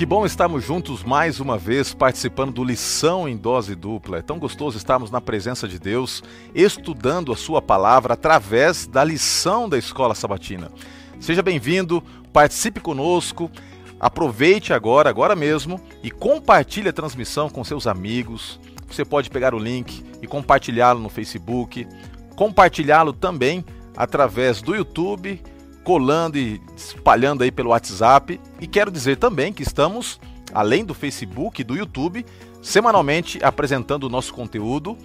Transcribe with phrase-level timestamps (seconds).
[0.00, 4.16] Que bom estarmos juntos mais uma vez participando do Lição em Dose Dupla.
[4.16, 6.22] É tão gostoso estarmos na presença de Deus,
[6.54, 10.72] estudando a Sua palavra através da lição da Escola Sabatina.
[11.20, 12.02] Seja bem-vindo,
[12.32, 13.50] participe conosco,
[14.00, 18.58] aproveite agora, agora mesmo, e compartilhe a transmissão com seus amigos.
[18.90, 21.86] Você pode pegar o link e compartilhá-lo no Facebook,
[22.34, 23.62] compartilhá-lo também
[23.94, 25.42] através do YouTube
[25.84, 28.40] colando e espalhando aí pelo WhatsApp.
[28.60, 30.20] E quero dizer também que estamos,
[30.52, 32.24] além do Facebook e do YouTube,
[32.62, 34.96] semanalmente apresentando o nosso conteúdo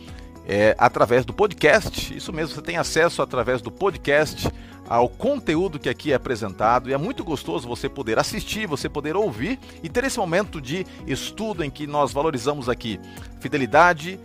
[0.47, 2.15] é, através do podcast.
[2.15, 4.49] Isso mesmo, você tem acesso através do podcast
[4.87, 9.15] ao conteúdo que aqui é apresentado e é muito gostoso você poder assistir, você poder
[9.15, 12.99] ouvir e ter esse momento de estudo em que nós valorizamos aqui
[13.39, 14.19] fidelidade,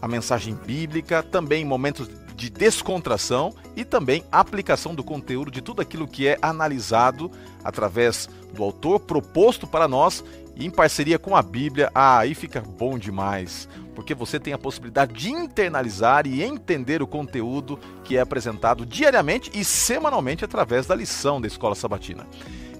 [0.00, 6.08] a mensagem bíblica, também momentos de descontração e também aplicação do conteúdo de tudo aquilo
[6.08, 7.30] que é analisado
[7.62, 10.24] através do autor proposto para nós
[10.56, 11.90] e em parceria com a Bíblia.
[11.94, 17.06] Ah, aí fica bom demais, porque você tem a possibilidade de internalizar e entender o
[17.06, 22.26] conteúdo que é apresentado diariamente e semanalmente através da lição da Escola Sabatina.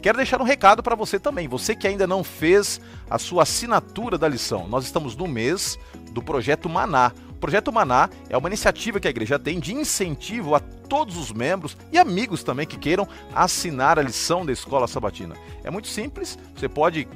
[0.04, 4.18] Quero deixar um recado para você também, você que ainda não fez a sua assinatura
[4.18, 4.68] da lição.
[4.68, 5.78] Nós estamos no mês
[6.10, 10.60] do projeto Maná, Projeto Maná é uma iniciativa que a igreja tem de incentivo a
[10.60, 15.34] todos os membros e amigos também que queiram assinar a lição da escola sabatina.
[15.62, 17.08] É muito simples, você pode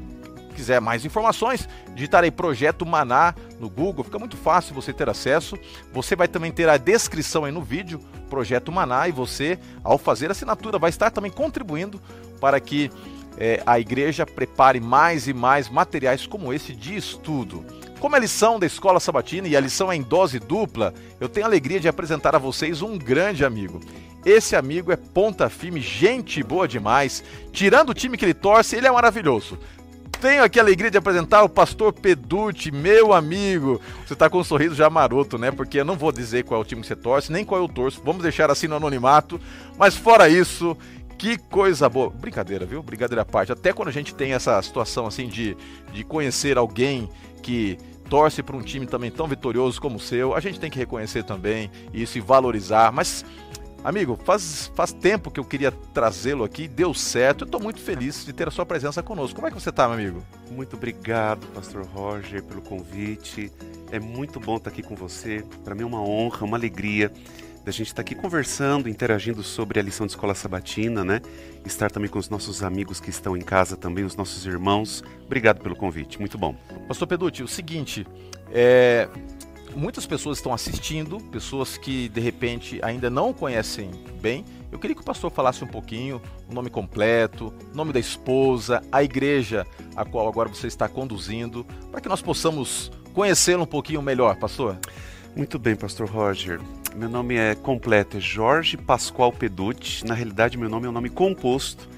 [0.58, 5.56] quiser mais informações, digitar aí Projeto Maná no Google, fica muito fácil você ter acesso.
[5.92, 10.26] Você vai também ter a descrição aí no vídeo, Projeto Maná, e você, ao fazer
[10.26, 12.02] a assinatura, vai estar também contribuindo
[12.40, 12.90] para que
[13.36, 17.64] é, a igreja prepare mais e mais materiais como esse de estudo.
[18.00, 21.44] Como é lição da Escola Sabatina e a lição é em dose dupla, eu tenho
[21.44, 23.80] a alegria de apresentar a vocês um grande amigo.
[24.24, 27.24] Esse amigo é ponta firme, gente boa demais.
[27.52, 29.58] Tirando o time que ele torce, ele é maravilhoso.
[30.20, 33.80] Tenho aqui a alegria de apresentar o pastor Peducci, meu amigo.
[34.06, 35.50] Você está com um sorriso já maroto, né?
[35.50, 37.68] Porque eu não vou dizer qual é o time que você torce, nem qual eu
[37.68, 38.02] torço.
[38.04, 39.40] Vamos deixar assim no anonimato.
[39.76, 40.76] Mas fora isso,
[41.16, 42.10] que coisa boa.
[42.10, 42.82] Brincadeira, viu?
[42.82, 43.52] Brincadeira à parte.
[43.52, 45.56] Até quando a gente tem essa situação assim de,
[45.92, 47.08] de conhecer alguém
[47.38, 47.78] que
[48.08, 51.22] torce para um time também tão vitorioso como o seu, a gente tem que reconhecer
[51.22, 52.92] também isso e valorizar.
[52.92, 53.24] Mas,
[53.84, 57.42] amigo, faz, faz tempo que eu queria trazê-lo aqui, deu certo.
[57.42, 59.36] Eu estou muito feliz de ter a sua presença conosco.
[59.36, 60.22] Como é que você está, meu amigo?
[60.50, 63.52] Muito obrigado, Pastor Roger, pelo convite.
[63.90, 65.44] É muito bom estar aqui com você.
[65.64, 67.12] Para mim é uma honra, uma alegria
[67.68, 71.20] da gente estar tá aqui conversando, interagindo sobre a lição de escola sabatina, né?
[71.66, 75.04] Estar também com os nossos amigos que estão em casa também, os nossos irmãos.
[75.26, 76.56] Obrigado pelo convite, muito bom.
[76.88, 78.06] Pastor Peducci, o seguinte,
[78.50, 79.06] é,
[79.76, 84.46] muitas pessoas estão assistindo, pessoas que de repente ainda não conhecem bem.
[84.72, 89.02] Eu queria que o pastor falasse um pouquinho o nome completo, nome da esposa, a
[89.02, 94.36] igreja a qual agora você está conduzindo, para que nós possamos conhecê-lo um pouquinho melhor,
[94.36, 94.78] pastor.
[95.36, 96.60] Muito bem, pastor Roger.
[96.96, 100.04] Meu nome é completo, é Jorge Pascoal Peducci.
[100.04, 101.88] Na realidade, meu nome é um nome composto.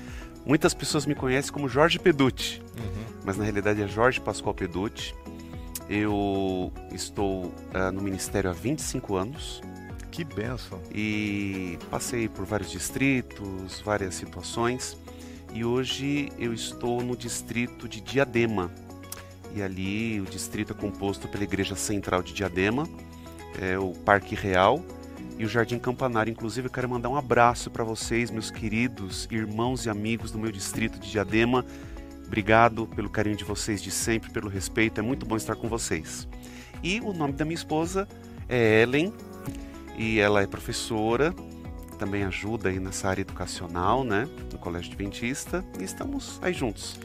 [0.44, 3.04] Muitas pessoas me conhecem como Jorge Peducci, uhum.
[3.24, 5.14] mas na realidade é Jorge Pascoal Peducci.
[5.88, 9.62] Eu estou uh, no ministério há 25 anos.
[10.10, 10.80] Que benção!
[10.92, 14.98] E passei por vários distritos, várias situações.
[15.54, 18.70] E hoje eu estou no distrito de Diadema.
[19.54, 22.86] E ali o distrito é composto pela Igreja Central de Diadema
[23.58, 24.84] é, o Parque Real
[25.38, 26.30] e o Jardim Campanário.
[26.30, 30.52] Inclusive, eu quero mandar um abraço para vocês, meus queridos irmãos e amigos do meu
[30.52, 31.64] distrito de Diadema.
[32.26, 35.00] Obrigado pelo carinho de vocês de sempre, pelo respeito.
[35.00, 36.28] É muito bom estar com vocês.
[36.82, 38.06] E o nome da minha esposa
[38.48, 39.12] é Ellen
[39.96, 41.34] e ela é professora,
[41.98, 46.98] também ajuda aí nessa área educacional, né, no Colégio Adventista, e estamos aí juntos.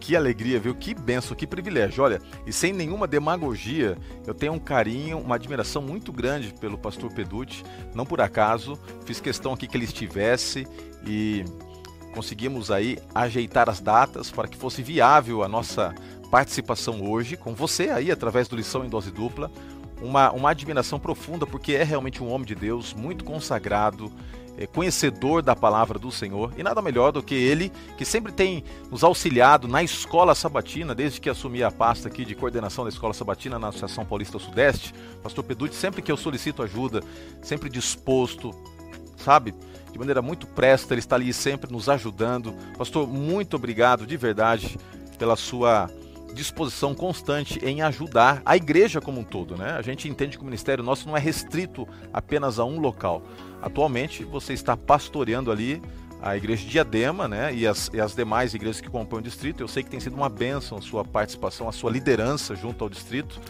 [0.00, 0.74] Que alegria, viu?
[0.74, 2.02] Que benção, que privilégio.
[2.02, 7.12] Olha, e sem nenhuma demagogia, eu tenho um carinho, uma admiração muito grande pelo pastor
[7.12, 7.62] Peducci.
[7.94, 10.66] Não por acaso, fiz questão aqui que ele estivesse
[11.06, 11.44] e
[12.14, 15.94] conseguimos aí ajeitar as datas para que fosse viável a nossa
[16.30, 19.50] participação hoje com você aí através do lição em dose dupla.
[20.00, 24.10] Uma, uma admiração profunda porque é realmente um homem de Deus muito consagrado
[24.66, 29.02] conhecedor da palavra do Senhor, e nada melhor do que ele, que sempre tem nos
[29.02, 33.58] auxiliado na escola sabatina, desde que assumi a pasta aqui de coordenação da escola sabatina
[33.58, 34.94] na Associação Paulista Sudeste.
[35.22, 37.02] Pastor Peducci, sempre que eu solicito ajuda,
[37.42, 38.50] sempre disposto,
[39.16, 39.54] sabe?
[39.92, 42.54] De maneira muito presta, ele está ali sempre nos ajudando.
[42.76, 44.78] Pastor, muito obrigado de verdade
[45.18, 45.90] pela sua
[46.32, 49.72] disposição constante em ajudar a igreja como um todo, né?
[49.72, 53.22] A gente entende que o ministério nosso não é restrito apenas a um local.
[53.60, 55.82] Atualmente você está pastoreando ali
[56.22, 59.62] a igreja de Diadema, né, e as, e as demais igrejas que compõem o distrito.
[59.62, 62.90] Eu sei que tem sido uma bênção a sua participação, a sua liderança junto ao
[62.90, 63.40] distrito.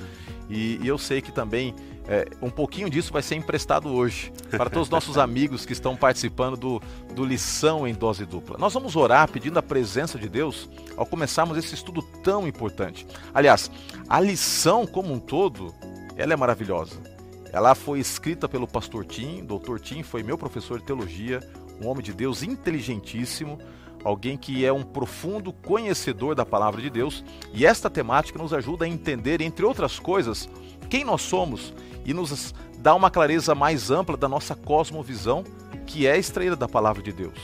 [0.48, 1.74] E, e eu sei que também
[2.08, 5.96] é, um pouquinho disso vai ser emprestado hoje para todos os nossos amigos que estão
[5.96, 6.82] participando do,
[7.14, 8.56] do Lição em Dose Dupla.
[8.58, 13.06] Nós vamos orar pedindo a presença de Deus ao começarmos esse estudo tão importante.
[13.32, 13.70] Aliás,
[14.08, 15.74] a lição como um todo,
[16.16, 17.09] ela é maravilhosa.
[17.52, 21.40] Ela foi escrita pelo pastor Tim, doutor Tim foi meu professor de teologia,
[21.82, 23.58] um homem de Deus inteligentíssimo,
[24.04, 28.84] alguém que é um profundo conhecedor da palavra de Deus, e esta temática nos ajuda
[28.84, 30.48] a entender, entre outras coisas,
[30.88, 31.74] quem nós somos
[32.04, 35.44] e nos dá uma clareza mais ampla da nossa cosmovisão,
[35.86, 37.38] que é extraída da palavra de Deus.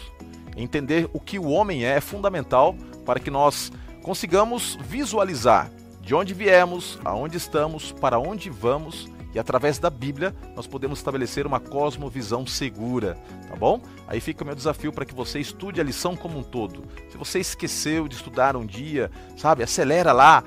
[0.56, 2.75] Entender o que o homem é é fundamental
[3.05, 5.70] para que nós consigamos visualizar
[6.00, 11.47] de onde viemos, aonde estamos, para onde vamos e através da Bíblia nós podemos estabelecer
[11.47, 13.83] uma cosmovisão segura, tá bom?
[14.09, 16.83] Aí fica o meu desafio para que você estude a lição como um todo.
[17.11, 20.43] Se você esqueceu de estudar um dia, sabe, acelera lá,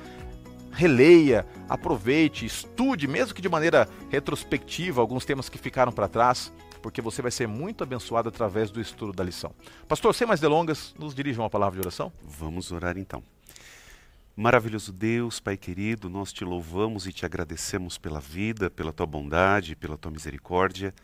[0.71, 6.51] releia, aproveite, estude, mesmo que de maneira retrospectiva, alguns temas que ficaram para trás,
[6.81, 9.51] porque você vai ser muito abençoado através do estudo da lição.
[9.87, 12.11] Pastor, sem mais delongas, nos dirija uma palavra de oração?
[12.23, 13.21] Vamos orar então.
[14.39, 19.75] Maravilhoso Deus, Pai querido, nós te louvamos e te agradecemos pela vida, pela tua bondade,
[19.75, 20.95] pela tua misericórdia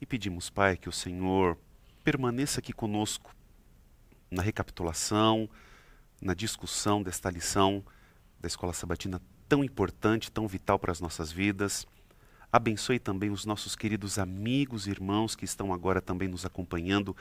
[0.00, 1.58] e pedimos, Pai, que o Senhor
[2.02, 3.36] permaneça aqui conosco
[4.30, 5.46] na recapitulação,
[6.22, 7.84] na discussão desta lição
[8.40, 11.86] da Escola Sabatina tão importante, tão vital para as nossas vidas.
[12.50, 17.14] Abençoe também os nossos queridos amigos e irmãos que estão agora também nos acompanhando,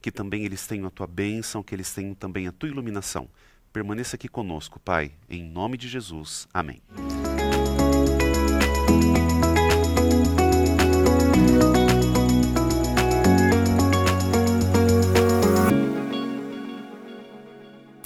[0.00, 3.28] que também eles tenham a tua bênção, que eles tenham também a tua iluminação
[3.72, 6.46] Permaneça aqui conosco, Pai, em nome de Jesus.
[6.52, 6.82] Amém.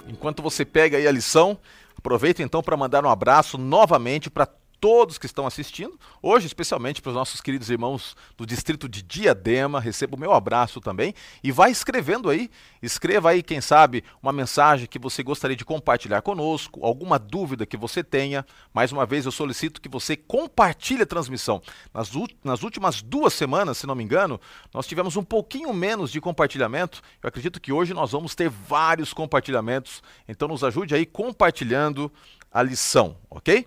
[0.06, 1.58] Enquanto você pega aí a lição,
[1.98, 4.48] aproveita então para mandar um abraço novamente para
[4.80, 5.98] todos que estão assistindo.
[6.22, 10.80] Hoje, especialmente para os nossos queridos irmãos do distrito de Diadema, recebo o meu abraço
[10.80, 11.14] também.
[11.42, 12.50] E vai escrevendo aí,
[12.82, 17.76] escreva aí, quem sabe, uma mensagem que você gostaria de compartilhar conosco, alguma dúvida que
[17.76, 18.44] você tenha.
[18.72, 21.62] Mais uma vez, eu solicito que você compartilhe a transmissão.
[21.92, 22.10] Nas,
[22.44, 24.40] nas últimas duas semanas, se não me engano,
[24.72, 27.02] nós tivemos um pouquinho menos de compartilhamento.
[27.22, 30.02] Eu acredito que hoje nós vamos ter vários compartilhamentos.
[30.28, 32.12] Então, nos ajude aí compartilhando
[32.50, 33.66] a lição, ok?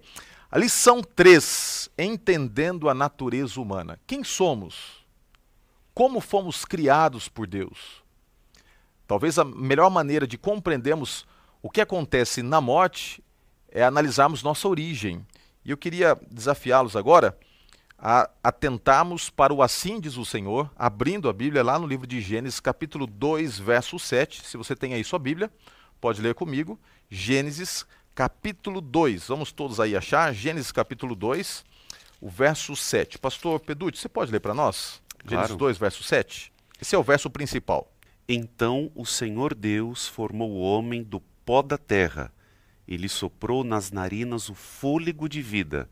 [0.51, 3.99] A lição 3, entendendo a natureza humana.
[4.07, 5.05] Quem somos?
[5.93, 8.03] Como fomos criados por Deus?
[9.05, 11.23] Talvez a melhor maneira de compreendermos
[11.61, 13.23] o que acontece na morte
[13.69, 15.23] é analisarmos nossa origem.
[15.63, 17.37] E eu queria desafiá-los agora
[17.95, 22.19] a atentarmos para o assim diz o Senhor, abrindo a Bíblia lá no livro de
[22.21, 24.47] Gênesis, capítulo 2, verso 7.
[24.47, 25.51] Se você tem aí sua Bíblia,
[26.01, 26.79] pode ler comigo.
[27.07, 27.98] Gênesis, capítulo
[28.81, 29.27] 2.
[29.27, 31.63] Vamos todos aí achar, Gênesis capítulo 2,
[32.19, 33.17] o verso 7.
[33.17, 35.01] Pastor Peducci, você pode ler para nós?
[35.19, 35.29] Claro.
[35.29, 36.51] Gênesis 2, verso 7.
[36.81, 37.89] Esse é o verso principal.
[38.27, 42.33] Então o Senhor Deus formou o homem do pó da terra,
[42.87, 45.89] e lhe soprou nas narinas o fôlego de vida,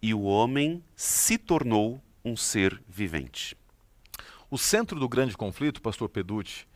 [0.00, 3.56] e o homem se tornou um ser vivente.
[4.50, 6.67] O centro do grande conflito, pastor Peducci,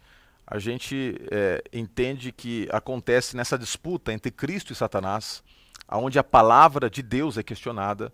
[0.52, 5.42] a gente é, entende que acontece nessa disputa entre Cristo e Satanás,
[5.90, 8.12] onde a palavra de Deus é questionada,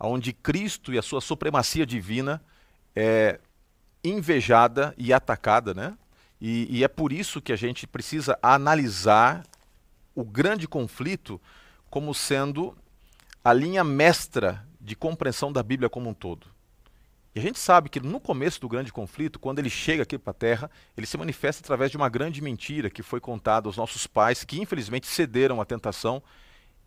[0.00, 2.42] onde Cristo e a sua supremacia divina
[2.92, 3.38] é
[4.02, 5.96] invejada e atacada, né?
[6.40, 9.44] E, e é por isso que a gente precisa analisar
[10.12, 11.40] o grande conflito
[11.88, 12.76] como sendo
[13.44, 16.48] a linha mestra de compreensão da Bíblia como um todo.
[17.36, 20.30] E a gente sabe que no começo do grande conflito, quando ele chega aqui para
[20.30, 24.06] a Terra, ele se manifesta através de uma grande mentira que foi contada aos nossos
[24.06, 26.22] pais, que infelizmente cederam à tentação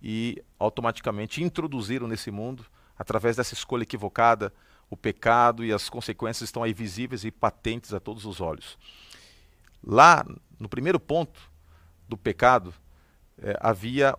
[0.01, 2.65] e automaticamente introduziram nesse mundo,
[2.97, 4.51] através dessa escolha equivocada,
[4.89, 8.75] o pecado e as consequências estão aí visíveis e patentes a todos os olhos.
[9.83, 10.25] Lá,
[10.59, 11.39] no primeiro ponto
[12.07, 12.73] do pecado,
[13.37, 14.17] eh, havia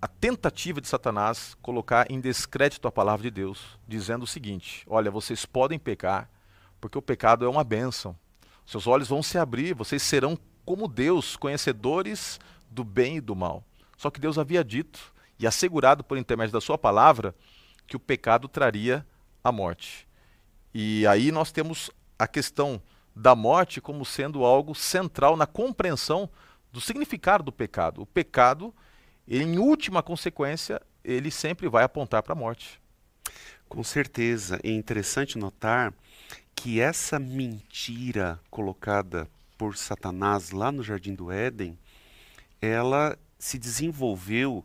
[0.00, 5.10] a tentativa de Satanás colocar em descrédito a palavra de Deus, dizendo o seguinte: olha,
[5.10, 6.30] vocês podem pecar,
[6.80, 8.16] porque o pecado é uma bênção.
[8.64, 12.38] Seus olhos vão se abrir, vocês serão como Deus, conhecedores
[12.70, 13.64] do bem e do mal.
[13.96, 17.34] Só que Deus havia dito e assegurado por intermédio da sua palavra
[17.86, 19.04] que o pecado traria
[19.42, 20.06] a morte.
[20.72, 22.80] E aí nós temos a questão
[23.16, 26.28] da morte como sendo algo central na compreensão
[26.70, 28.02] do significado do pecado.
[28.02, 28.72] O pecado
[29.28, 32.80] em última consequência, ele sempre vai apontar para a morte.
[33.68, 34.58] Com certeza.
[34.62, 35.92] É interessante notar
[36.54, 41.78] que essa mentira colocada por Satanás lá no Jardim do Éden,
[42.60, 44.64] ela se desenvolveu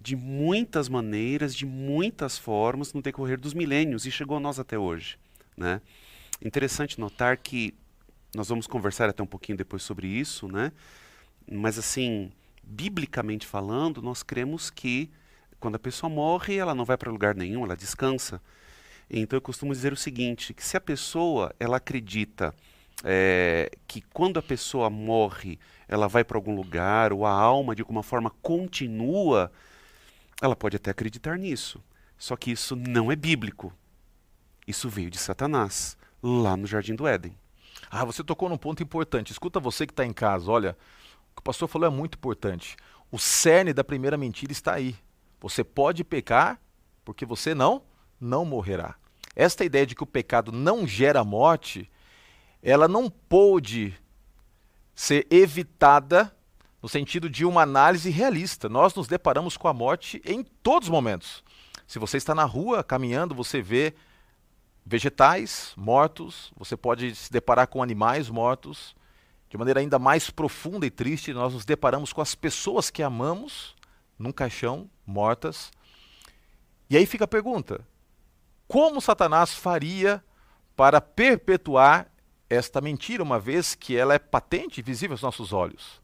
[0.00, 4.76] de muitas maneiras, de muitas formas no decorrer dos milênios e chegou a nós até
[4.76, 5.16] hoje.
[5.56, 5.80] Né?
[6.44, 7.72] Interessante notar que
[8.34, 10.72] nós vamos conversar até um pouquinho depois sobre isso, né?
[11.50, 12.32] mas assim,
[12.72, 15.10] biblicamente falando, nós cremos que
[15.60, 18.40] quando a pessoa morre, ela não vai para lugar nenhum, ela descansa.
[19.08, 22.54] Então eu costumo dizer o seguinte, que se a pessoa ela acredita
[23.04, 27.82] é, que quando a pessoa morre, ela vai para algum lugar, ou a alma de
[27.82, 29.52] alguma forma continua,
[30.40, 31.82] ela pode até acreditar nisso.
[32.16, 33.72] Só que isso não é bíblico.
[34.66, 37.36] Isso veio de Satanás, lá no Jardim do Éden.
[37.90, 39.32] Ah, você tocou num ponto importante.
[39.32, 40.76] Escuta você que está em casa, olha,
[41.32, 42.76] o que o pastor falou é muito importante.
[43.10, 44.96] O cerne da primeira mentira está aí.
[45.40, 46.60] Você pode pecar
[47.04, 47.82] porque você não,
[48.20, 48.94] não morrerá.
[49.34, 51.90] Esta ideia de que o pecado não gera morte,
[52.62, 53.94] ela não pôde
[54.94, 56.34] ser evitada
[56.82, 58.68] no sentido de uma análise realista.
[58.68, 61.42] Nós nos deparamos com a morte em todos os momentos.
[61.86, 63.94] Se você está na rua caminhando, você vê
[64.84, 68.94] vegetais mortos, você pode se deparar com animais mortos.
[69.52, 73.76] De maneira ainda mais profunda e triste, nós nos deparamos com as pessoas que amamos
[74.18, 75.70] num caixão, mortas.
[76.88, 77.86] E aí fica a pergunta:
[78.66, 80.24] como Satanás faria
[80.74, 82.10] para perpetuar
[82.48, 86.00] esta mentira, uma vez que ela é patente e visível aos nossos olhos?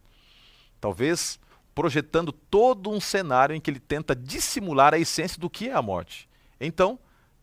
[0.79, 1.41] Talvez
[1.75, 5.81] projetando todo um cenário em que ele tenta dissimular a essência do que é a
[5.81, 6.29] morte.
[6.61, 6.99] Então,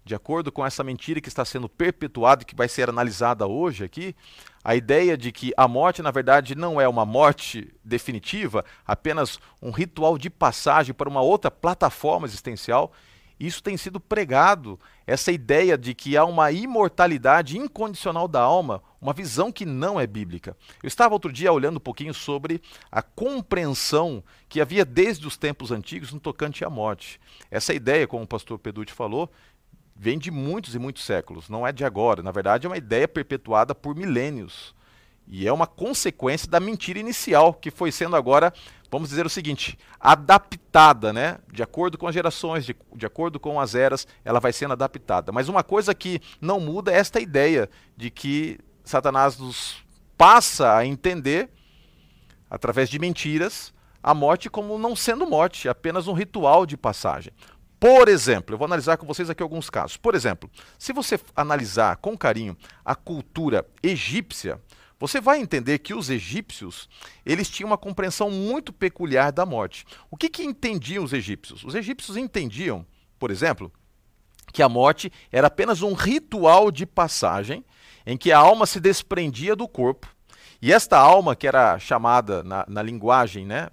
[0.05, 3.83] de acordo com essa mentira que está sendo perpetuada e que vai ser analisada hoje
[3.83, 4.15] aqui,
[4.63, 9.71] a ideia de que a morte, na verdade, não é uma morte definitiva, apenas um
[9.71, 12.93] ritual de passagem para uma outra plataforma existencial,
[13.39, 19.11] isso tem sido pregado, essa ideia de que há uma imortalidade incondicional da alma, uma
[19.11, 20.55] visão que não é bíblica.
[20.81, 25.69] Eu estava outro dia olhando um pouquinho sobre a compreensão que havia desde os tempos
[25.69, 27.19] antigos no tocante à morte.
[27.51, 29.29] Essa ideia, como o pastor Peducci falou,
[29.95, 32.21] vem de muitos e muitos séculos, não é de agora.
[32.21, 34.75] Na verdade, é uma ideia perpetuada por milênios.
[35.27, 38.53] E é uma consequência da mentira inicial, que foi sendo agora,
[38.91, 41.39] vamos dizer o seguinte, adaptada, né?
[41.51, 45.31] De acordo com as gerações, de, de acordo com as eras, ela vai sendo adaptada.
[45.31, 49.77] Mas uma coisa que não muda é esta ideia de que Satanás nos
[50.15, 51.49] passa a entender,
[52.47, 53.73] através de mentiras,
[54.03, 57.33] a morte como não sendo morte, apenas um ritual de passagem.
[57.85, 59.95] Por exemplo, eu vou analisar com vocês aqui alguns casos.
[59.95, 64.59] Por exemplo, se você analisar com carinho a cultura egípcia,
[64.99, 66.89] você vai entender que os egípcios,
[67.23, 69.85] eles tinham uma compreensão muito peculiar da morte.
[70.09, 71.63] O que, que entendiam os egípcios?
[71.63, 72.83] Os egípcios entendiam,
[73.19, 73.71] por exemplo,
[74.51, 77.63] que a morte era apenas um ritual de passagem
[78.03, 80.07] em que a alma se desprendia do corpo.
[80.59, 83.69] E esta alma, que era chamada na, na linguagem né,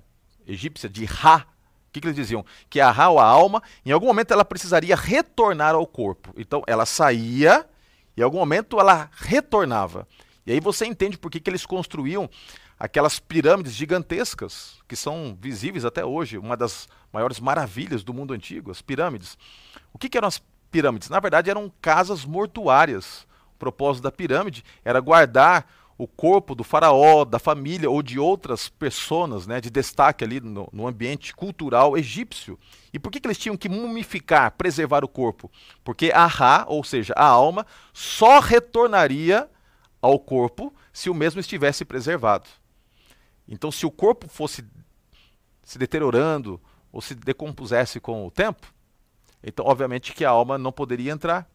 [0.47, 1.47] egípcia de Ra,
[1.93, 2.45] que, que, eles diziam?
[2.71, 6.33] Que a ou a alma, em algum momento ela precisaria retornar ao corpo.
[6.37, 7.67] Então ela saía
[8.17, 10.07] e em algum momento ela retornava.
[10.47, 12.29] E aí você entende por que, que eles construíam
[12.79, 18.71] aquelas pirâmides gigantescas, que são visíveis até hoje, uma das maiores maravilhas do mundo antigo,
[18.71, 19.39] as pirâmides.
[19.93, 21.09] O que, que eram as pirâmides?
[21.09, 23.27] Na verdade, eram casas mortuárias.
[23.55, 25.65] O propósito da pirâmide era guardar
[26.03, 30.69] o corpo do faraó, da família ou de outras pessoas né, de destaque ali no,
[30.73, 32.59] no ambiente cultural egípcio.
[32.93, 35.49] E por que, que eles tinham que mumificar, preservar o corpo?
[35.85, 39.49] Porque a Ra, ou seja, a alma, só retornaria
[40.01, 42.49] ao corpo se o mesmo estivesse preservado.
[43.47, 44.65] Então, se o corpo fosse
[45.63, 48.75] se deteriorando ou se decompusesse com o tempo,
[49.41, 51.49] então, obviamente, que a alma não poderia entrar.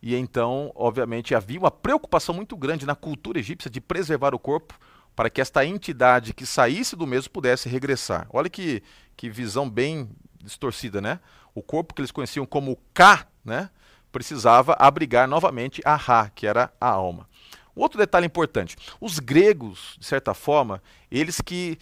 [0.00, 4.78] E então, obviamente, havia uma preocupação muito grande na cultura egípcia de preservar o corpo
[5.14, 8.28] para que esta entidade que saísse do mesmo pudesse regressar.
[8.30, 8.82] Olha que,
[9.16, 10.08] que visão bem
[10.40, 11.18] distorcida, né?
[11.52, 13.70] O corpo que eles conheciam como Ka, né?
[14.12, 17.28] Precisava abrigar novamente a Ra, que era a alma.
[17.74, 21.78] Outro detalhe importante: os gregos, de certa forma, eles que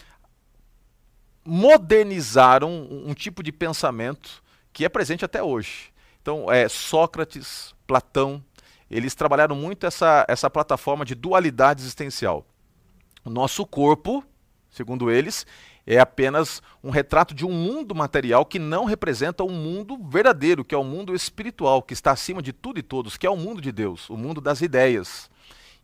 [1.45, 4.43] modernizaram um, um tipo de pensamento
[4.73, 5.93] que é presente até hoje.
[6.27, 8.43] Então, é, Sócrates, Platão,
[8.91, 12.45] eles trabalharam muito essa, essa plataforma de dualidade existencial.
[13.25, 14.25] O nosso corpo,
[14.69, 15.47] segundo eles,
[15.87, 20.75] é apenas um retrato de um mundo material que não representa um mundo verdadeiro, que
[20.75, 23.61] é o mundo espiritual, que está acima de tudo e todos, que é o mundo
[23.61, 25.31] de Deus, o mundo das ideias.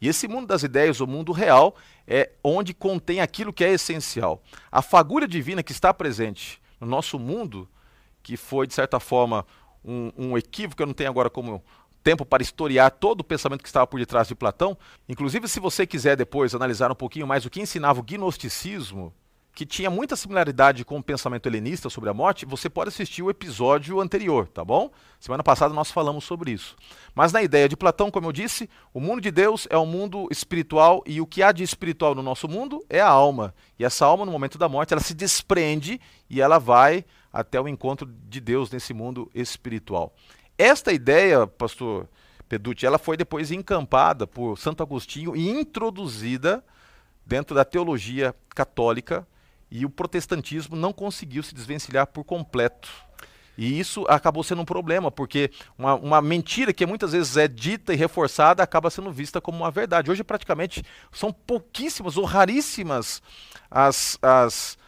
[0.00, 4.42] E esse mundo das ideias, o mundo real, é onde contém aquilo que é essencial.
[4.72, 7.68] A fagulha divina que está presente no nosso mundo,
[8.24, 9.46] que foi, de certa forma,
[9.84, 11.62] um, um equívoco, eu não tenho agora como
[12.02, 14.76] tempo para historiar todo o pensamento que estava por detrás de Platão.
[15.08, 19.14] Inclusive, se você quiser depois analisar um pouquinho mais o que ensinava o gnosticismo,
[19.54, 23.28] que tinha muita similaridade com o pensamento helenista sobre a morte, você pode assistir o
[23.28, 24.90] episódio anterior, tá bom?
[25.20, 26.74] Semana passada nós falamos sobre isso.
[27.14, 30.26] Mas na ideia de Platão, como eu disse, o mundo de Deus é um mundo
[30.30, 33.54] espiritual e o que há de espiritual no nosso mundo é a alma.
[33.78, 37.68] E essa alma, no momento da morte, ela se desprende e ela vai até o
[37.68, 40.14] encontro de Deus nesse mundo espiritual.
[40.58, 42.08] Esta ideia, pastor
[42.48, 46.62] Peducci, ela foi depois encampada por Santo Agostinho e introduzida
[47.24, 49.26] dentro da teologia católica
[49.70, 52.90] e o protestantismo não conseguiu se desvencilhar por completo.
[53.56, 57.92] E isso acabou sendo um problema, porque uma, uma, mentira que muitas vezes é dita
[57.92, 60.10] e reforçada acaba sendo vista como uma verdade.
[60.10, 63.22] Hoje, praticamente, são pouquíssimas ou raríssimas
[63.70, 64.78] as, as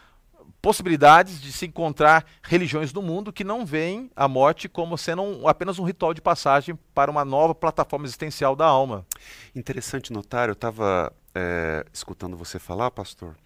[0.65, 5.47] possibilidades de se encontrar religiões no mundo que não veem a morte como sendo um,
[5.47, 9.05] apenas um ritual de passagem para uma nova plataforma existencial da alma.
[9.55, 13.37] Interessante notar, eu estava é, escutando você falar, pastor,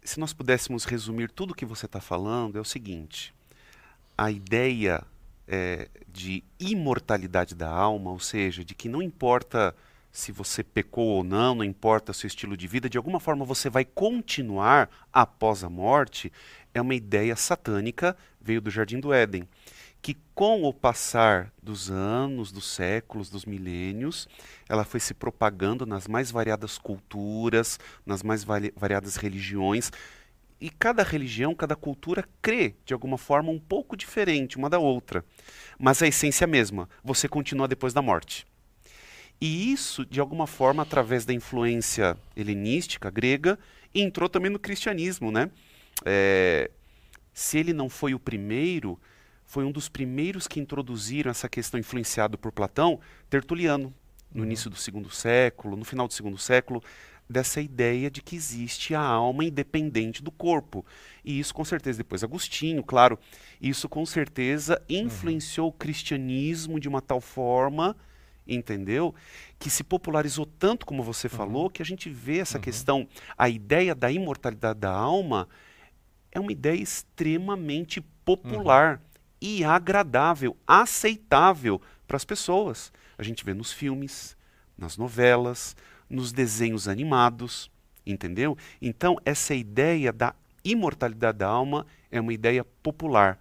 [0.00, 3.34] se nós pudéssemos resumir tudo o que você está falando, é o seguinte:
[4.16, 5.02] a ideia
[5.48, 9.74] é, de imortalidade da alma, ou seja, de que não importa
[10.16, 13.68] se você pecou ou não, não importa seu estilo de vida, de alguma forma você
[13.68, 16.32] vai continuar após a morte,
[16.72, 19.46] é uma ideia satânica, veio do Jardim do Éden
[20.00, 24.28] que com o passar dos anos, dos séculos, dos milênios,
[24.68, 29.90] ela foi se propagando nas mais variadas culturas, nas mais variadas religiões.
[30.60, 35.24] E cada religião, cada cultura crê de alguma forma um pouco diferente uma da outra.
[35.76, 38.46] Mas a essência é a mesma: você continua depois da morte.
[39.40, 43.58] E isso, de alguma forma, através da influência helenística, grega,
[43.94, 45.30] entrou também no cristianismo.
[45.30, 45.50] Né?
[46.04, 46.70] É,
[47.32, 48.98] se ele não foi o primeiro,
[49.44, 53.92] foi um dos primeiros que introduziram essa questão influenciado por Platão, Tertuliano,
[54.32, 54.46] no uhum.
[54.46, 56.82] início do segundo século, no final do segundo século,
[57.28, 60.84] dessa ideia de que existe a alma independente do corpo.
[61.24, 63.18] E isso com certeza depois Agostinho, claro,
[63.60, 65.74] isso com certeza influenciou uhum.
[65.74, 67.96] o cristianismo de uma tal forma,
[68.46, 69.14] entendeu?
[69.58, 71.32] Que se popularizou tanto como você uhum.
[71.32, 72.62] falou, que a gente vê essa uhum.
[72.62, 75.48] questão, a ideia da imortalidade da alma
[76.30, 78.96] é uma ideia extremamente popular.
[78.96, 79.06] Uhum
[79.40, 82.92] e agradável, aceitável para as pessoas.
[83.18, 84.36] A gente vê nos filmes,
[84.76, 85.76] nas novelas,
[86.08, 87.70] nos desenhos animados,
[88.04, 88.56] entendeu?
[88.80, 93.38] Então, essa ideia da imortalidade da alma é uma ideia popular,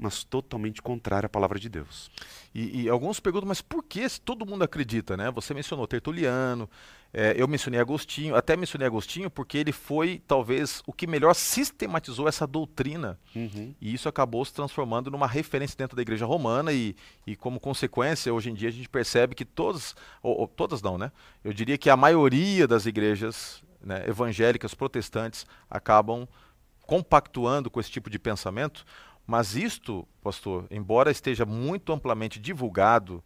[0.00, 2.10] mas totalmente contrária à palavra de Deus.
[2.54, 5.30] E, e alguns perguntam, mas por que todo mundo acredita, né?
[5.30, 6.68] Você mencionou Tertuliano,
[7.12, 12.26] é, eu mencionei Agostinho, até mencionei Agostinho porque ele foi talvez o que melhor sistematizou
[12.26, 13.74] essa doutrina uhum.
[13.80, 18.32] e isso acabou se transformando numa referência dentro da Igreja Romana e, e como consequência
[18.32, 21.12] hoje em dia a gente percebe que todas, ou, ou todas não, né?
[21.44, 26.26] Eu diria que a maioria das igrejas né, evangélicas protestantes acabam
[26.90, 28.84] compactuando com esse tipo de pensamento,
[29.30, 33.22] mas isto, pastor, embora esteja muito amplamente divulgado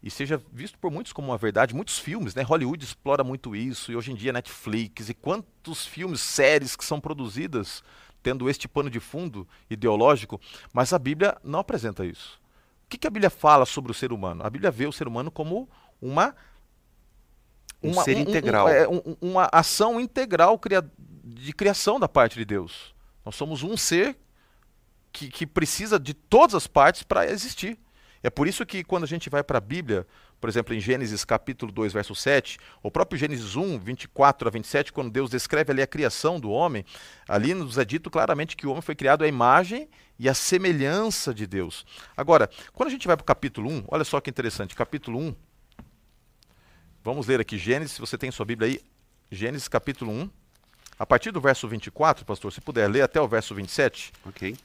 [0.00, 1.74] e seja visto por muitos como uma verdade.
[1.74, 2.42] Muitos filmes, né?
[2.42, 7.00] Hollywood explora muito isso, e hoje em dia Netflix, e quantos filmes, séries que são
[7.00, 7.82] produzidas
[8.22, 10.40] tendo este pano de fundo ideológico,
[10.72, 12.40] mas a Bíblia não apresenta isso.
[12.84, 14.46] O que, que a Bíblia fala sobre o ser humano?
[14.46, 15.68] A Bíblia vê o ser humano como
[16.00, 16.36] uma.
[17.82, 18.66] Uma, um ser um, integral.
[18.66, 20.56] Um, é, um, uma ação integral
[21.24, 22.94] de criação da parte de Deus.
[23.24, 24.16] Nós somos um ser
[25.12, 27.78] que, que precisa de todas as partes para existir.
[28.22, 30.06] É por isso que quando a gente vai para a Bíblia,
[30.40, 34.92] por exemplo, em Gênesis capítulo 2, verso 7, o próprio Gênesis 1, 24 a 27,
[34.92, 36.84] quando Deus descreve ali a criação do homem,
[37.28, 41.32] ali nos é dito claramente que o homem foi criado à imagem e à semelhança
[41.32, 41.86] de Deus.
[42.16, 45.36] Agora, quando a gente vai para o capítulo 1, olha só que interessante, capítulo 1,
[47.04, 48.80] vamos ler aqui Gênesis, se você tem sua Bíblia aí,
[49.30, 50.30] Gênesis capítulo 1,
[50.98, 54.12] a partir do verso 24, pastor, se puder ler até o verso 27.
[54.26, 54.56] Ok.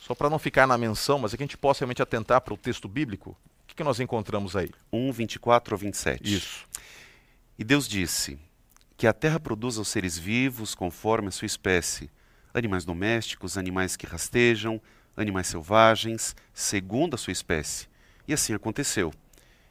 [0.00, 2.54] Só para não ficar na menção, mas é que a gente possa realmente atentar para
[2.54, 3.30] o texto bíblico.
[3.30, 4.70] O que, que nós encontramos aí?
[4.90, 6.34] 1, 24 ou 27.
[6.34, 6.66] Isso.
[7.58, 8.38] E Deus disse:
[8.96, 12.10] Que a terra produza os seres vivos conforme a sua espécie,
[12.54, 14.80] animais domésticos, animais que rastejam,
[15.14, 17.86] animais selvagens, segundo a sua espécie.
[18.26, 19.12] E assim aconteceu.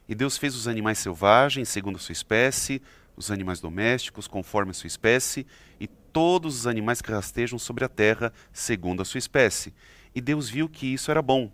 [0.08, 2.80] E Deus fez os animais selvagens segundo a sua espécie,
[3.16, 5.44] os animais domésticos conforme a sua espécie,
[5.80, 9.74] e todos os animais que rastejam sobre a terra segundo a sua espécie.
[10.14, 11.50] E Deus viu que isso era bom.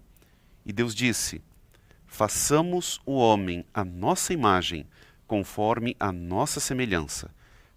[0.65, 1.43] E Deus disse:
[2.07, 4.87] Façamos o homem à nossa imagem,
[5.27, 7.31] conforme a nossa semelhança.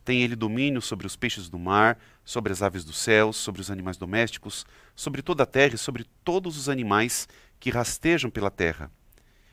[0.06, 3.70] Tem ele domínio sobre os peixes do mar, sobre as aves dos céus, sobre os
[3.70, 4.65] animais domésticos,
[4.96, 7.28] sobre toda a terra e sobre todos os animais
[7.60, 8.92] que rastejam pela terra.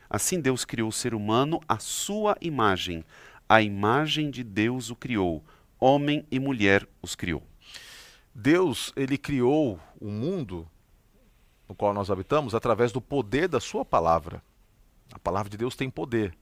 [0.09, 3.05] Assim Deus criou o ser humano à sua imagem.
[3.49, 5.45] A imagem de Deus o criou.
[5.79, 7.43] Homem e mulher os criou.
[8.35, 10.69] Deus, ele criou o mundo
[11.68, 14.42] no qual nós habitamos através do poder da sua palavra.
[15.12, 16.37] A palavra de Deus tem poder.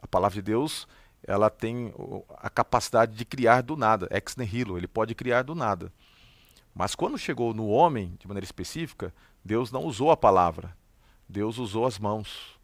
[0.00, 0.86] A palavra de Deus,
[1.26, 1.92] ela tem
[2.38, 5.92] a capacidade de criar do nada, ex nihilo, ele pode criar do nada.
[6.74, 9.12] Mas quando chegou no homem, de maneira específica,
[9.44, 10.76] Deus não usou a palavra,
[11.28, 12.58] Deus usou as mãos.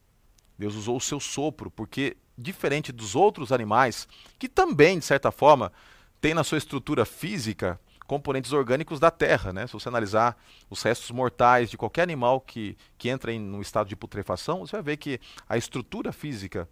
[0.59, 5.73] Deus usou o seu sopro, porque diferente dos outros animais, que também, de certa forma,
[6.21, 9.67] têm na sua estrutura física componentes orgânicos da terra, né?
[9.67, 10.37] Se você analisar
[10.71, 14.73] os restos mortais de qualquer animal que, que entra em no estado de putrefação, você
[14.77, 16.69] vai ver que a estrutura física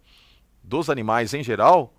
[0.63, 1.93] dos animais em geral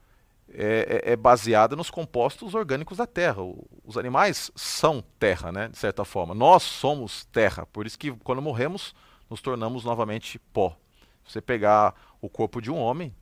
[0.49, 3.43] é, é, é baseada nos compostos orgânicos da terra.
[3.43, 5.69] O, os animais são terra, né?
[5.69, 6.35] De certa forma.
[6.35, 8.95] Nós somos terra, por isso que quando morremos
[9.29, 10.77] nos tornamos novamente pó.
[11.25, 13.15] Se você pegar o corpo de um homem,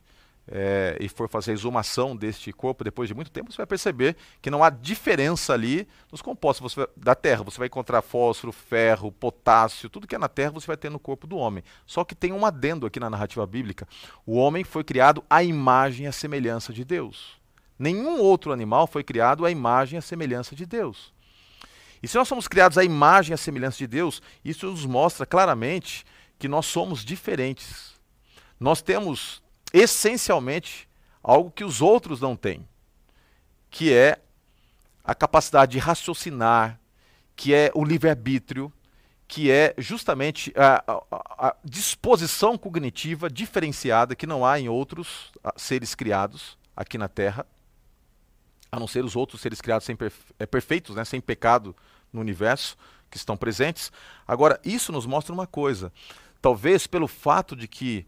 [0.47, 4.15] é, e for fazer a exumação deste corpo depois de muito tempo, você vai perceber
[4.41, 7.43] que não há diferença ali nos compostos você, da Terra.
[7.43, 10.99] Você vai encontrar fósforo, ferro, potássio, tudo que é na Terra você vai ter no
[10.99, 11.63] corpo do homem.
[11.85, 13.87] Só que tem um adendo aqui na narrativa bíblica:
[14.25, 17.39] o homem foi criado à imagem e à semelhança de Deus.
[17.77, 21.13] Nenhum outro animal foi criado à imagem e à semelhança de Deus.
[22.01, 25.25] E se nós somos criados à imagem e à semelhança de Deus, isso nos mostra
[25.25, 26.05] claramente
[26.37, 27.95] que nós somos diferentes.
[28.59, 29.41] Nós temos
[29.73, 30.87] essencialmente
[31.23, 32.67] algo que os outros não têm,
[33.69, 34.19] que é
[35.03, 36.79] a capacidade de raciocinar,
[37.35, 38.71] que é o livre-arbítrio,
[39.27, 45.95] que é justamente a, a, a, disposição cognitiva diferenciada que não há em outros seres
[45.95, 47.45] criados aqui na Terra,
[48.71, 51.75] a não ser os outros seres criados sem perfe é, perfeitos, né, sem pecado
[52.13, 52.77] no universo,
[53.09, 53.91] que estão presentes.
[54.27, 55.91] Agora, isso nos mostra uma coisa.
[56.41, 58.05] Talvez pelo fato de que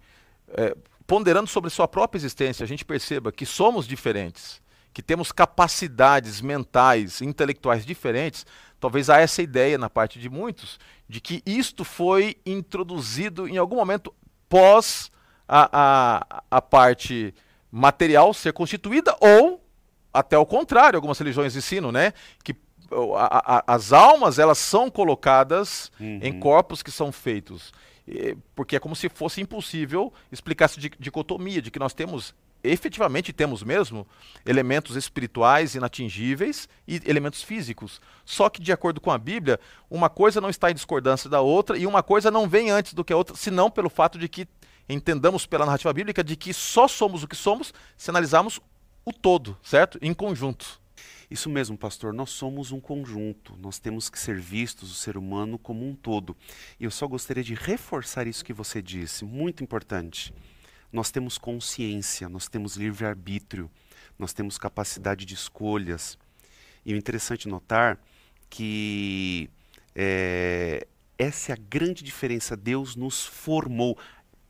[0.49, 0.75] é,
[1.07, 4.61] ponderando sobre sua própria existência, a gente perceba que somos diferentes,
[4.93, 8.45] que temos capacidades mentais, intelectuais diferentes,
[8.79, 13.77] talvez há essa ideia na parte de muitos de que isto foi introduzido em algum
[13.77, 14.13] momento
[14.49, 15.09] pós
[15.47, 17.33] a, a, a parte
[17.71, 19.63] material ser constituída ou
[20.13, 22.11] até o contrário, algumas religiões ensinam, né,
[22.43, 22.55] que
[23.15, 26.19] a, a, as almas elas são colocadas uhum.
[26.21, 27.71] em corpos que são feitos
[28.55, 33.63] porque é como se fosse impossível explicar essa dicotomia de que nós temos efetivamente temos
[33.63, 34.07] mesmo
[34.45, 38.01] elementos espirituais inatingíveis e elementos físicos.
[38.25, 41.77] Só que de acordo com a Bíblia, uma coisa não está em discordância da outra
[41.77, 44.47] e uma coisa não vem antes do que a outra, senão pelo fato de que
[44.89, 48.59] entendamos pela narrativa bíblica de que só somos o que somos se analisarmos
[49.05, 49.99] o todo, certo?
[50.01, 50.81] Em conjunto.
[51.29, 55.59] Isso mesmo, pastor, nós somos um conjunto, nós temos que ser vistos, o ser humano,
[55.59, 56.35] como um todo.
[56.79, 60.33] E eu só gostaria de reforçar isso que você disse, muito importante.
[60.91, 63.69] Nós temos consciência, nós temos livre-arbítrio,
[64.17, 66.17] nós temos capacidade de escolhas.
[66.85, 67.99] E o interessante notar
[68.49, 69.49] que
[69.93, 70.87] é,
[71.17, 72.55] essa é a grande diferença.
[72.55, 73.97] Deus nos formou.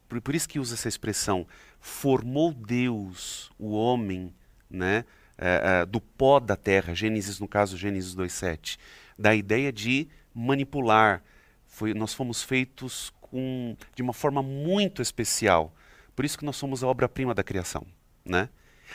[0.07, 1.47] Por, por isso que usa essa expressão.
[1.79, 4.31] Formou Deus o homem,
[4.69, 5.05] né?
[5.37, 8.77] É, é, do pó da terra, Gênesis, no caso, Gênesis 2,7,
[9.17, 11.23] da ideia de manipular.
[11.65, 15.73] Foi, nós fomos feitos com, de uma forma muito especial.
[16.15, 17.85] Por isso que nós somos a obra-prima da criação.
[18.25, 18.49] Né?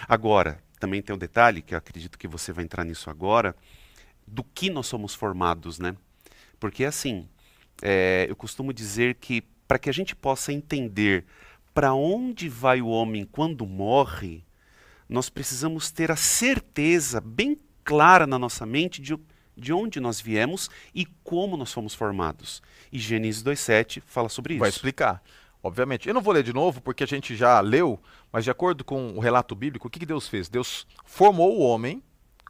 [0.08, 3.54] Agora, também tem um detalhe, que eu acredito que você vai entrar nisso agora,
[4.26, 5.78] do que nós somos formados.
[5.78, 5.94] Né?
[6.58, 7.28] Porque assim,
[7.80, 11.24] é, eu costumo dizer que para que a gente possa entender
[11.72, 14.44] para onde vai o homem quando morre,
[15.12, 19.18] nós precisamos ter a certeza bem clara na nossa mente de,
[19.56, 22.62] de onde nós viemos e como nós fomos formados.
[22.92, 24.60] E Gênesis 2,7 fala sobre isso.
[24.60, 25.22] Vai explicar.
[25.62, 26.08] Obviamente.
[26.08, 28.00] Eu não vou ler de novo porque a gente já leu,
[28.32, 30.48] mas de acordo com o relato bíblico, o que, que Deus fez?
[30.48, 32.02] Deus formou o homem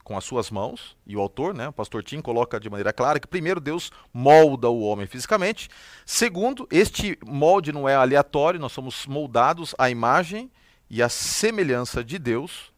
[0.02, 3.20] com as suas mãos, e o autor, né, o pastor Tim, coloca de maneira clara
[3.20, 5.68] que, primeiro, Deus molda o homem fisicamente.
[6.04, 10.50] Segundo, este molde não é aleatório, nós somos moldados à imagem
[10.92, 12.70] e a semelhança de Deus,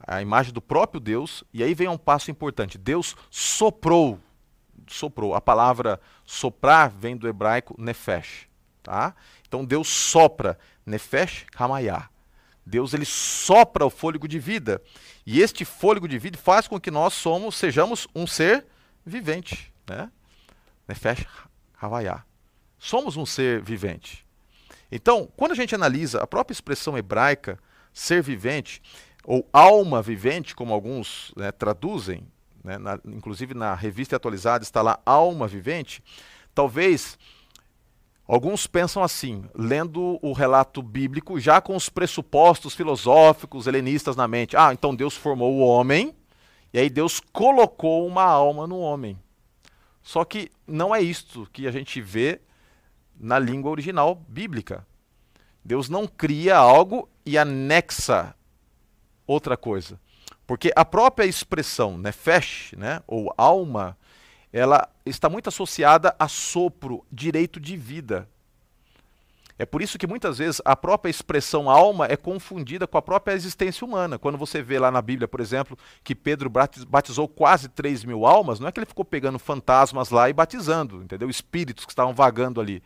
[0.00, 2.78] a imagem do próprio Deus, e aí vem um passo importante.
[2.78, 4.18] Deus soprou,
[4.88, 5.34] soprou.
[5.34, 8.48] A palavra soprar vem do hebraico nefesh,
[8.82, 9.14] tá?
[9.46, 12.08] Então Deus sopra, nefesh hamayah.
[12.64, 14.80] Deus ele sopra o fôlego de vida.
[15.26, 18.64] E este fôlego de vida faz com que nós somos, sejamos um ser
[19.04, 20.10] vivente, né?
[20.88, 21.26] Nefesh
[21.78, 22.24] hamayah.
[22.78, 24.23] Somos um ser vivente.
[24.90, 27.58] Então, quando a gente analisa a própria expressão hebraica,
[27.92, 28.82] ser vivente,
[29.24, 32.26] ou alma vivente, como alguns né, traduzem,
[32.62, 36.02] né, na, inclusive na revista atualizada está lá alma vivente,
[36.54, 37.18] talvez
[38.26, 44.56] Alguns pensam assim, lendo o relato bíblico, já com os pressupostos filosóficos helenistas na mente.
[44.56, 46.14] Ah, então Deus formou o homem,
[46.72, 49.18] e aí Deus colocou uma alma no homem.
[50.02, 52.40] Só que não é isto que a gente vê
[53.18, 54.86] na língua original bíblica.
[55.64, 58.34] Deus não cria algo e anexa
[59.26, 59.98] outra coisa.
[60.46, 63.96] Porque a própria expressão nefesh, né, ou alma,
[64.52, 68.28] ela está muito associada a sopro, direito de vida.
[69.56, 73.34] É por isso que muitas vezes a própria expressão alma é confundida com a própria
[73.34, 74.18] existência humana.
[74.18, 76.50] Quando você vê lá na Bíblia, por exemplo, que Pedro
[76.88, 81.02] batizou quase 3 mil almas, não é que ele ficou pegando fantasmas lá e batizando,
[81.02, 81.30] entendeu?
[81.30, 82.82] Espíritos que estavam vagando ali.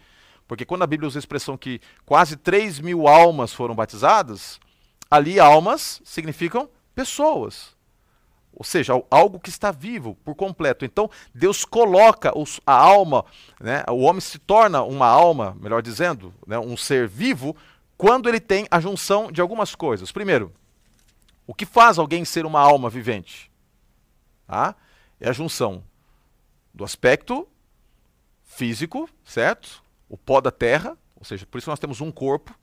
[0.49, 4.59] Porque quando a Bíblia usa a expressão que quase 3 mil almas foram batizadas,
[5.11, 7.77] ali almas significam pessoas.
[8.53, 10.85] Ou seja, algo que está vivo por completo.
[10.85, 13.25] Então, Deus coloca os, a alma,
[13.61, 17.55] né, o homem se torna uma alma, melhor dizendo, né, um ser vivo,
[17.97, 20.11] quando ele tem a junção de algumas coisas.
[20.11, 20.53] Primeiro,
[21.47, 23.51] o que faz alguém ser uma alma vivente?
[24.47, 24.75] Tá?
[25.21, 25.85] É a junção
[26.73, 27.47] do aspecto
[28.45, 29.83] físico, certo?
[30.09, 32.55] O pó da terra, ou seja, por isso nós temos um corpo.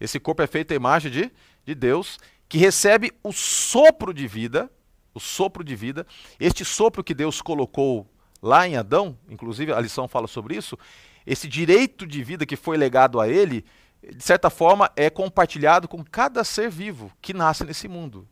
[0.00, 1.32] Esse corpo é feito à imagem de,
[1.64, 4.70] de Deus, que recebe o sopro de vida,
[5.14, 6.06] o sopro de vida,
[6.38, 8.06] este sopro que Deus colocou
[8.42, 10.78] lá em Adão, inclusive a lição fala sobre isso,
[11.26, 13.64] esse direito de vida que foi legado a ele,
[14.02, 18.28] de certa forma é compartilhado com cada ser vivo que nasce nesse mundo.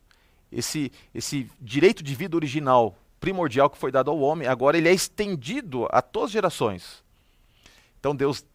[0.51, 4.93] Esse, esse direito de vida original, primordial que foi dado ao homem, agora ele é
[4.93, 7.03] estendido a todas as gerações.
[8.05, 8.45] Então Deus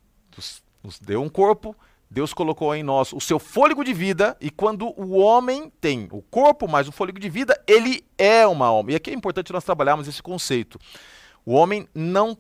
[0.80, 1.74] nos deu um corpo,
[2.08, 6.22] Deus colocou em nós o seu fôlego de vida, e quando o homem tem o
[6.22, 8.92] corpo mais o fôlego de vida, ele é uma alma.
[8.92, 10.78] E aqui é importante nós trabalharmos esse conceito.
[11.44, 12.38] O homem não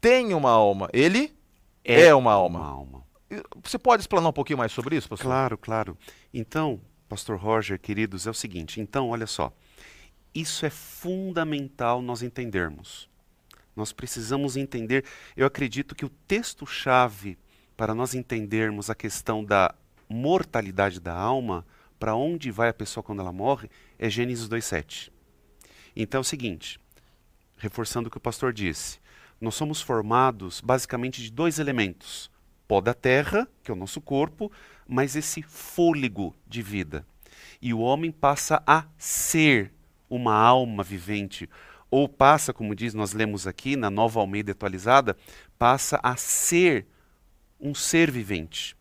[0.00, 1.34] tem uma alma, ele
[1.84, 2.60] é, é uma, alma.
[2.60, 3.04] uma alma.
[3.60, 5.26] Você pode explanar um pouquinho mais sobre isso, pastor?
[5.26, 5.98] Claro, claro.
[6.32, 9.52] Então, pastor Roger, queridos, é o seguinte, então, olha só.
[10.32, 13.10] Isso é fundamental nós entendermos.
[13.74, 15.04] Nós precisamos entender,
[15.36, 17.38] eu acredito que o texto-chave
[17.76, 19.74] para nós entendermos a questão da
[20.08, 21.66] mortalidade da alma,
[21.98, 25.10] para onde vai a pessoa quando ela morre, é Gênesis 2,7.
[25.96, 26.78] Então é o seguinte,
[27.56, 28.98] reforçando o que o pastor disse,
[29.40, 32.30] nós somos formados basicamente de dois elementos:
[32.68, 34.50] pó da terra, que é o nosso corpo,
[34.86, 37.06] mas esse fôlego de vida.
[37.60, 39.72] E o homem passa a ser
[40.08, 41.48] uma alma vivente,
[41.92, 45.14] ou passa, como diz, nós lemos aqui na Nova Almeida atualizada,
[45.58, 46.86] passa a ser
[47.60, 48.74] um ser vivente.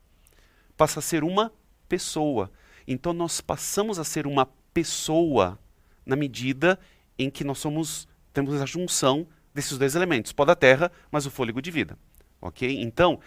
[0.77, 1.51] Passa a ser uma
[1.89, 2.49] pessoa.
[2.87, 5.59] Então nós passamos a ser uma pessoa
[6.05, 6.79] na medida
[7.19, 11.31] em que nós somos temos a junção desses dois elementos, pó da terra, mas o
[11.31, 11.97] fôlego de vida.
[12.39, 12.81] OK?
[12.81, 13.19] Então,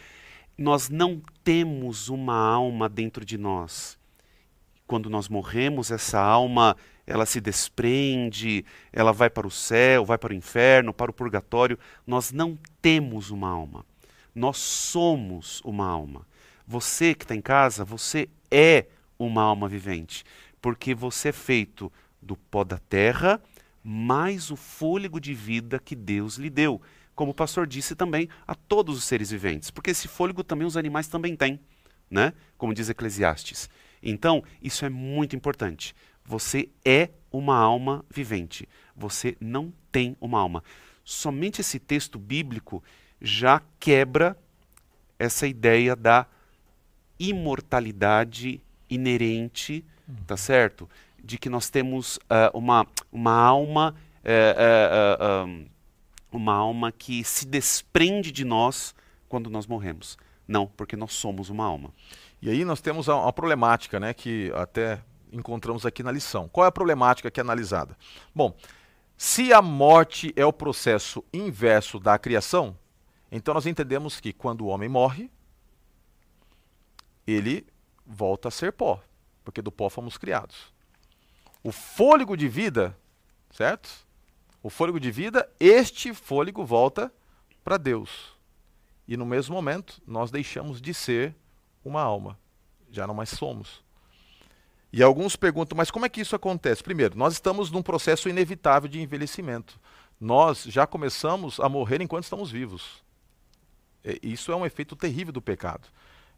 [0.57, 3.99] nós não temos uma alma dentro de nós.
[4.87, 6.75] Quando nós morremos, essa alma,
[7.07, 11.79] ela se desprende, ela vai para o céu, vai para o inferno, para o purgatório.
[12.07, 13.85] Nós não temos uma alma.
[14.35, 16.27] Nós somos uma alma.
[16.67, 18.87] Você que está em casa, você é
[19.19, 20.25] uma alma vivente,
[20.61, 23.41] porque você é feito do pó da terra
[23.85, 26.81] mais o fôlego de vida que Deus lhe deu.
[27.15, 30.77] Como o pastor disse também a todos os seres viventes, porque esse fôlego também os
[30.77, 31.61] animais também têm,
[32.11, 32.33] né?
[32.57, 33.69] Como diz Eclesiastes.
[34.03, 35.95] Então, isso é muito importante.
[36.25, 38.69] Você é uma alma vivente.
[38.97, 40.63] Você não tem uma alma.
[41.05, 42.83] Somente esse texto bíblico
[43.21, 44.37] já quebra
[45.19, 46.27] essa ideia da
[47.19, 50.17] imortalidade inerente, uhum.
[50.27, 50.89] tá certo?
[51.23, 55.67] De que nós temos uh, uma, uma alma, uh, uh, um,
[56.33, 58.95] uma alma que se desprende de nós
[59.29, 60.19] quando nós morremos.
[60.47, 61.91] Não, porque nós somos uma alma.
[62.43, 65.01] E aí nós temos uma problemática, né, que até
[65.35, 66.49] encontramos aqui na lição.
[66.49, 67.97] Qual é a problemática que é analisada?
[68.35, 68.57] Bom,
[69.17, 72.77] se a morte é o processo inverso da criação,
[73.31, 75.31] então nós entendemos que quando o homem morre,
[77.27, 77.67] ele
[78.07, 79.03] volta a ser pó,
[79.45, 80.73] porque do pó fomos criados.
[81.63, 82.97] O fôlego de vida,
[83.51, 84.07] certo?
[84.63, 87.13] O fôlego de vida, este fôlego volta
[87.63, 88.35] para Deus.
[89.07, 91.35] E no mesmo momento, nós deixamos de ser
[91.85, 92.39] uma alma.
[92.91, 93.84] Já não mais somos.
[94.97, 96.81] E alguns perguntam, mas como é que isso acontece?
[96.81, 99.81] Primeiro, nós estamos num processo inevitável de envelhecimento.
[100.21, 103.03] Nós já começamos a morrer enquanto estamos vivos.
[104.05, 105.89] É, isso é um efeito terrível do pecado.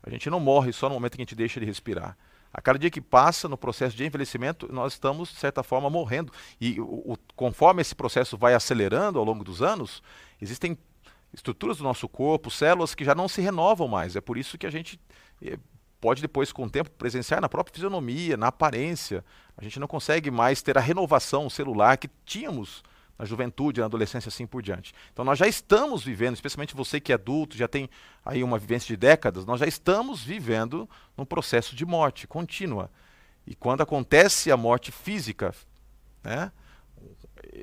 [0.02, 2.16] A gente não morre só no momento que a gente deixa de respirar.
[2.50, 6.32] A cada dia que passa no processo de envelhecimento, nós estamos, de certa forma, morrendo.
[6.58, 10.02] E o, o, conforme esse processo vai acelerando ao longo dos anos,
[10.40, 10.78] existem
[11.30, 14.16] estruturas do nosso corpo, células que já não se renovam mais.
[14.16, 14.98] É por isso que a gente
[15.42, 15.58] eh,
[16.06, 19.24] pode depois, com o tempo, presenciar na própria fisionomia, na aparência.
[19.56, 22.84] A gente não consegue mais ter a renovação celular que tínhamos
[23.18, 24.94] na juventude, na adolescência, assim por diante.
[25.12, 27.90] Então nós já estamos vivendo, especialmente você que é adulto, já tem
[28.24, 32.88] aí uma vivência de décadas, nós já estamos vivendo num processo de morte contínua.
[33.44, 35.52] E quando acontece a morte física,
[36.22, 36.52] né,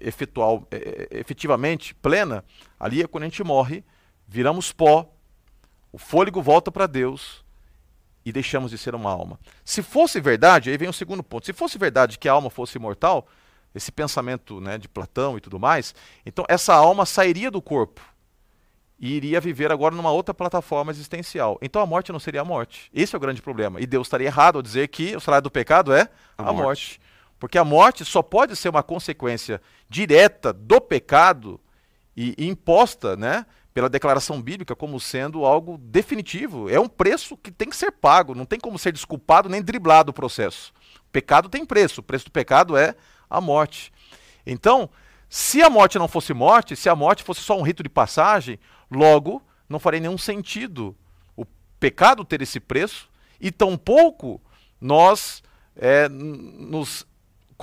[0.02, 2.44] efetual, é, é, efetivamente plena,
[2.78, 3.86] ali é quando a gente morre,
[4.28, 5.10] viramos pó,
[5.94, 7.43] o fôlego volta para Deus
[8.26, 9.40] e deixamos de ser uma alma.
[9.64, 12.78] Se fosse verdade, aí vem o segundo ponto, se fosse verdade que a alma fosse
[12.78, 13.28] imortal,
[13.74, 18.02] esse pensamento né, de Platão e tudo mais, então essa alma sairia do corpo
[19.00, 21.58] e iria viver agora numa outra plataforma existencial.
[21.62, 22.90] Então a morte não seria a morte.
[22.94, 23.82] Esse é o grande problema.
[23.82, 26.08] E Deus estaria errado ao dizer que o salário do pecado é
[26.38, 26.64] a, a morte.
[26.64, 27.02] morte.
[27.40, 31.60] Porque a morte só pode ser uma consequência direta do pecado
[32.16, 36.70] e, e imposta, né, pela declaração bíblica como sendo algo definitivo.
[36.70, 40.12] É um preço que tem que ser pago, não tem como ser desculpado nem driblado
[40.12, 40.72] o processo.
[41.08, 42.96] O pecado tem preço, o preço do pecado é
[43.30, 43.92] a morte.
[44.46, 44.90] Então,
[45.28, 48.60] se a morte não fosse morte, se a morte fosse só um rito de passagem,
[48.92, 50.96] logo não faria nenhum sentido
[51.36, 51.46] o
[51.80, 53.10] pecado ter esse preço
[53.42, 54.40] e tampouco
[54.80, 55.42] nós
[55.76, 57.08] é, nos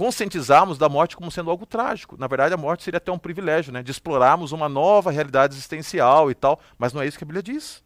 [0.00, 2.16] conscientizarmos da morte como sendo algo trágico.
[2.18, 6.30] Na verdade, a morte seria até um privilégio, né, de explorarmos uma nova realidade existencial
[6.30, 7.84] e tal, mas não é isso que a Bíblia diz.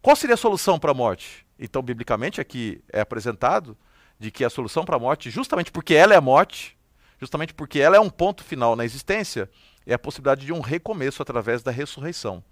[0.00, 1.44] Qual seria a solução para a morte?
[1.58, 3.76] Então, biblicamente, aqui é apresentado
[4.18, 6.74] de que a solução para a morte, justamente porque ela é a morte,
[7.20, 9.50] justamente porque ela é um ponto final na existência,
[9.86, 12.42] é a possibilidade de um recomeço através da ressurreição.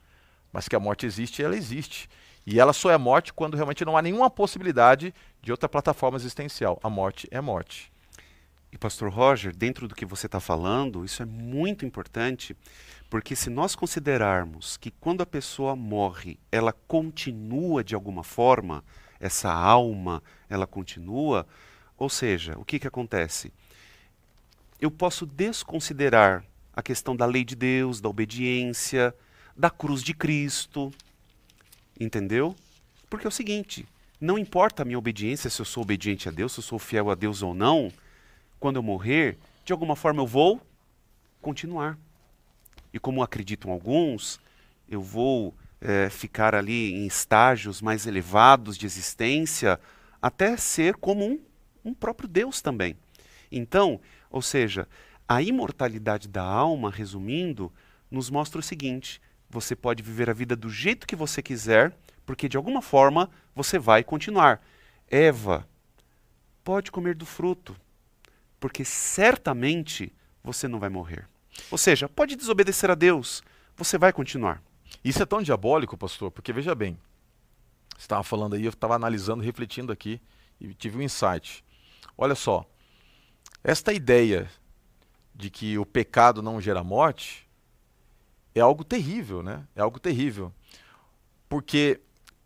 [0.53, 2.07] Mas que a morte existe, ela existe.
[2.47, 6.79] E ela só é morte quando realmente não há nenhuma possibilidade de outra plataforma existencial.
[6.83, 7.94] A morte é morte.
[8.75, 12.55] E, Pastor Roger, dentro do que você está falando, isso é muito importante,
[13.09, 18.85] porque se nós considerarmos que quando a pessoa morre, ela continua de alguma forma,
[19.19, 21.47] essa alma, ela continua,
[21.97, 23.53] ou seja, o que, que acontece?
[24.85, 29.15] eu posso desconsiderar a questão da lei de Deus, da obediência,
[29.57, 30.93] da cruz de Cristo.
[31.99, 32.55] Entendeu?
[33.09, 33.87] Porque é o seguinte:
[34.21, 37.11] não importa a minha obediência, se eu sou obediente a Deus, se eu sou fiel
[37.11, 37.91] a Deus ou não,
[38.65, 40.59] quando eu morrer, de alguma forma eu vou
[41.43, 41.99] continuar.
[42.95, 44.41] E como acreditam alguns,
[44.89, 49.79] eu vou é, ficar ali em estágios mais elevados de existência,
[50.23, 51.39] até ser como um,
[51.85, 52.97] um próprio Deus também.
[53.53, 54.01] Então,
[54.31, 54.89] ou seja,
[55.29, 57.71] a imortalidade da alma, resumindo,
[58.11, 62.49] nos mostra o seguinte: você pode viver a vida do jeito que você quiser, porque
[62.49, 64.67] de alguma forma você vai continuar.
[65.11, 65.69] Eva,
[66.65, 67.77] pode comer do fruto,
[68.65, 70.11] porque certamente
[70.43, 71.29] você não vai morrer.
[71.71, 73.43] Ou seja, pode desobedecer a Deus,
[73.77, 74.63] você vai continuar.
[75.05, 76.99] Isso é tão diabólico, pastor, porque veja bem,
[77.91, 80.19] você estava falando aí, eu estava analisando, refletindo aqui
[80.59, 81.63] e tive um insight.
[82.17, 82.65] Olha só,
[83.63, 84.51] esta ideia
[85.35, 87.47] de que o pecado não gera morte
[88.55, 89.69] é algo terrível, né?
[89.77, 90.51] É algo terrível.
[91.51, 92.01] Porque,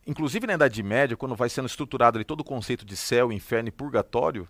[0.04, 3.68] inclusive na Idade Média, quando vai sendo estruturado ali todo o conceito de céu, inferno
[3.68, 4.48] e purgatório,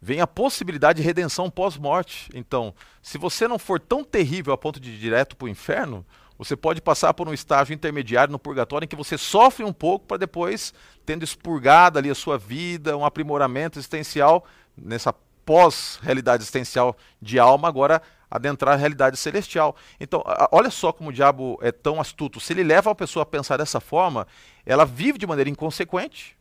[0.00, 2.30] vem a possibilidade de redenção pós-morte.
[2.34, 6.06] Então, se você não for tão terrível a ponto de ir direto para o inferno,
[6.38, 10.06] você pode passar por um estágio intermediário no purgatório em que você sofre um pouco
[10.06, 10.72] para depois,
[11.04, 15.12] tendo expurgado ali a sua vida, um aprimoramento existencial nessa
[15.44, 19.76] pós-realidade existencial de alma, agora adentrar a realidade celestial.
[19.98, 22.40] Então, olha só como o diabo é tão astuto.
[22.40, 24.26] Se ele leva a pessoa a pensar dessa forma,
[24.64, 26.38] ela vive de maneira inconsequente,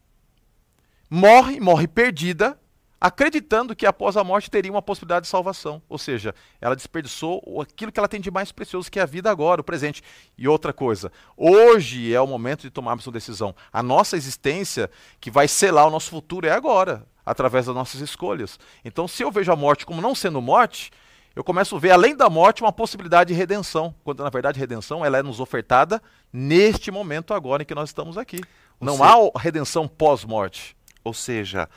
[1.10, 2.58] morre, morre perdida,
[3.00, 5.82] acreditando que após a morte teria uma possibilidade de salvação.
[5.88, 9.30] Ou seja, ela desperdiçou aquilo que ela tem de mais precioso, que é a vida
[9.32, 10.04] agora, o presente.
[10.38, 13.56] E outra coisa, hoje é o momento de tomarmos uma decisão.
[13.72, 18.60] A nossa existência, que vai selar o nosso futuro, é agora através das nossas escolhas.
[18.84, 20.92] Então, se eu vejo a morte como não sendo morte,
[21.36, 25.06] eu começo a ver além da morte uma possibilidade de redenção, quando na verdade redenção
[25.06, 26.02] ela é nos ofertada
[26.34, 28.42] neste momento agora em que nós estamos aqui.
[28.80, 30.76] Ou não seja, há redenção pós-morte.
[31.04, 31.70] Ou seja,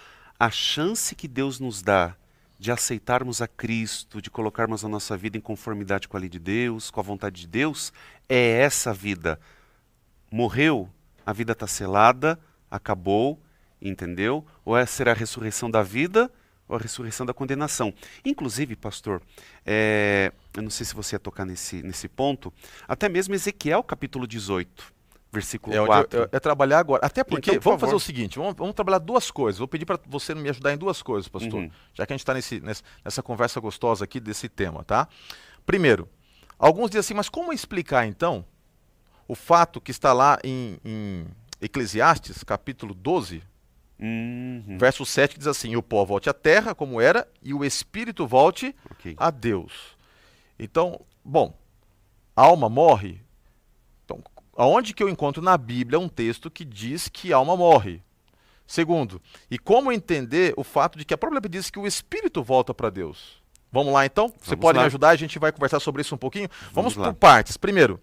[0.43, 2.17] a chance que Deus nos dá
[2.59, 6.41] de aceitarmos a Cristo, de colocarmos a nossa vida em conformidade com a lei de
[6.41, 7.93] Deus, com a vontade de Deus,
[8.29, 9.39] é essa vida.
[10.33, 10.91] Morreu,
[11.25, 13.41] a vida está selada, acabou,
[13.81, 14.45] entendeu?
[14.65, 16.29] Ou é ser a ressurreição da vida
[16.67, 17.95] ou a ressurreição da condenação.
[18.25, 19.23] Inclusive, pastor,
[19.65, 22.53] é, eu não sei se você ia tocar nesse, nesse ponto,
[22.89, 24.93] até mesmo Ezequiel capítulo 18,
[25.33, 26.23] versículo é, 4.
[26.25, 27.05] É, é, trabalhar agora.
[27.05, 27.93] Até porque, então, por vamos favor.
[27.93, 29.59] fazer o seguinte, vamos, vamos, trabalhar duas coisas.
[29.59, 31.71] Vou pedir para você me ajudar em duas coisas, pastor, uhum.
[31.95, 35.09] já que a gente está nessa, nessa conversa gostosa aqui desse tema, tá?
[35.65, 36.09] Primeiro,
[36.59, 38.45] alguns dizem assim, mas como explicar então
[39.27, 41.27] o fato que está lá em, em
[41.61, 43.43] Eclesiastes, capítulo 12,
[44.03, 44.79] Uhum.
[44.81, 48.27] verso 7, que diz assim: O pó volte à terra como era, e o espírito
[48.27, 49.15] volte Ok.
[49.17, 49.97] a Deus.
[50.59, 51.57] Então, bom,
[52.35, 53.21] a alma morre.
[54.57, 58.03] Aonde que eu encontro na Bíblia um texto que diz que a alma morre?
[58.67, 62.43] Segundo, e como entender o fato de que a própria Bíblia diz que o espírito
[62.43, 63.43] volta para Deus?
[63.71, 64.33] Vamos lá então?
[64.43, 65.11] Você pode me ajudar?
[65.11, 66.49] A gente vai conversar sobre isso um pouquinho?
[66.73, 67.57] Vamos, Vamos por partes.
[67.57, 67.99] Primeiro,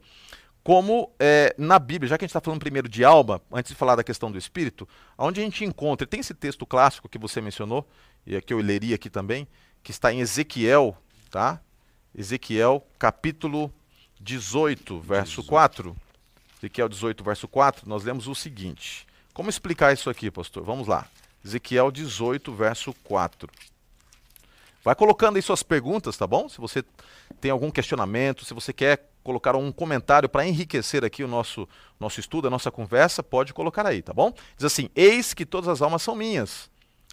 [0.64, 3.76] como é, na Bíblia, já que a gente está falando primeiro de alma, antes de
[3.76, 4.88] falar da questão do espírito,
[5.18, 7.88] onde a gente encontra, tem esse texto clássico que você mencionou,
[8.26, 9.48] e é que eu leria aqui também,
[9.82, 10.98] que está em Ezequiel,
[11.30, 11.62] tá?
[12.16, 13.72] Ezequiel capítulo
[14.20, 15.96] 18, verso 4.
[16.60, 19.08] Ezequiel 18, verso 4, nós lemos o seguinte.
[19.34, 20.64] Como explicar isso aqui, pastor?
[20.64, 21.08] Vamos lá.
[21.44, 23.50] Ezequiel 18, verso 4.
[24.84, 26.50] Vai colocando aí suas perguntas, tá bom?
[26.50, 26.84] Se você
[27.40, 31.68] tem algum questionamento, se você quer colocar um comentário para enriquecer aqui o nosso,
[32.00, 34.34] nosso estudo, a nossa conversa, pode colocar aí, tá bom?
[34.58, 36.70] Diz assim: Eis que todas as almas são minhas.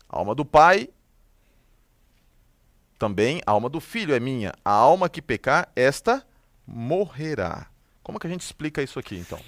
[0.08, 0.88] A alma do Pai,
[2.98, 4.52] também a alma do Filho é minha.
[4.64, 6.26] A alma que pecar, esta
[6.66, 7.68] morrerá.
[8.06, 9.40] Como que a gente explica isso aqui, então?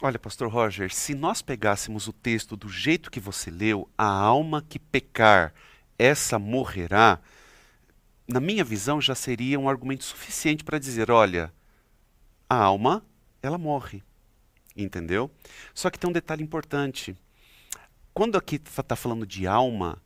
[0.00, 4.62] Olha, pastor Roger, se nós pegássemos o texto do jeito que você leu, a alma
[4.62, 5.52] que pecar,
[5.98, 7.18] essa morrerá,
[8.28, 11.52] na minha visão já seria um argumento suficiente para dizer, olha,
[12.48, 13.04] a alma,
[13.42, 14.04] ela morre.
[14.76, 15.28] Entendeu?
[15.74, 17.16] Só que tem um detalhe importante.
[18.14, 20.00] Quando aqui está falando de alma,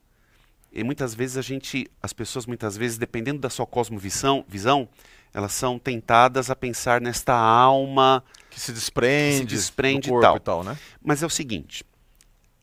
[0.73, 4.89] e muitas vezes a gente, as pessoas muitas vezes, dependendo da sua cosmovisão, visão,
[5.35, 10.11] elas são tentadas a pensar nesta alma Que se desprende, Que se desprende do e
[10.11, 10.37] corpo tal.
[10.37, 10.79] e tal, né?
[11.03, 11.85] mas é o seguinte,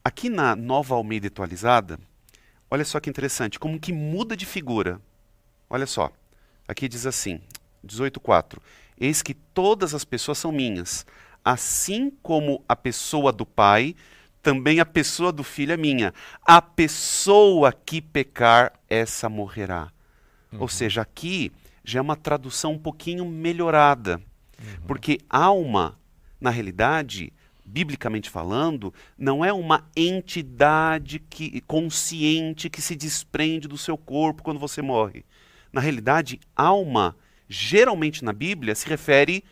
[0.04, 2.00] aqui na Nova Almeida atualizada,
[2.70, 5.02] olha só que interessante, como que muda de figura.
[5.70, 6.10] Olha só,
[6.68, 7.42] aqui diz assim,
[7.86, 8.58] 18.4,
[9.00, 11.06] Eis que todas as pessoas são minhas,
[11.44, 13.96] assim como a pessoa do Pai,
[14.44, 16.14] também a pessoa do Filho é minha.
[16.46, 19.92] A pessoa que pecar, essa morrerá.
[20.60, 21.52] Ou seja, aqui
[21.84, 24.22] já é uma tradução um pouquinho melhorada.
[24.88, 26.00] Porque alma,
[26.40, 27.34] na realidade,
[27.66, 34.60] biblicamente falando, não é uma entidade que, consciente que se desprende do seu corpo quando
[34.60, 35.26] você morre.
[35.72, 37.16] Na realidade, alma,
[37.48, 39.44] geralmente na Bíblia, se refere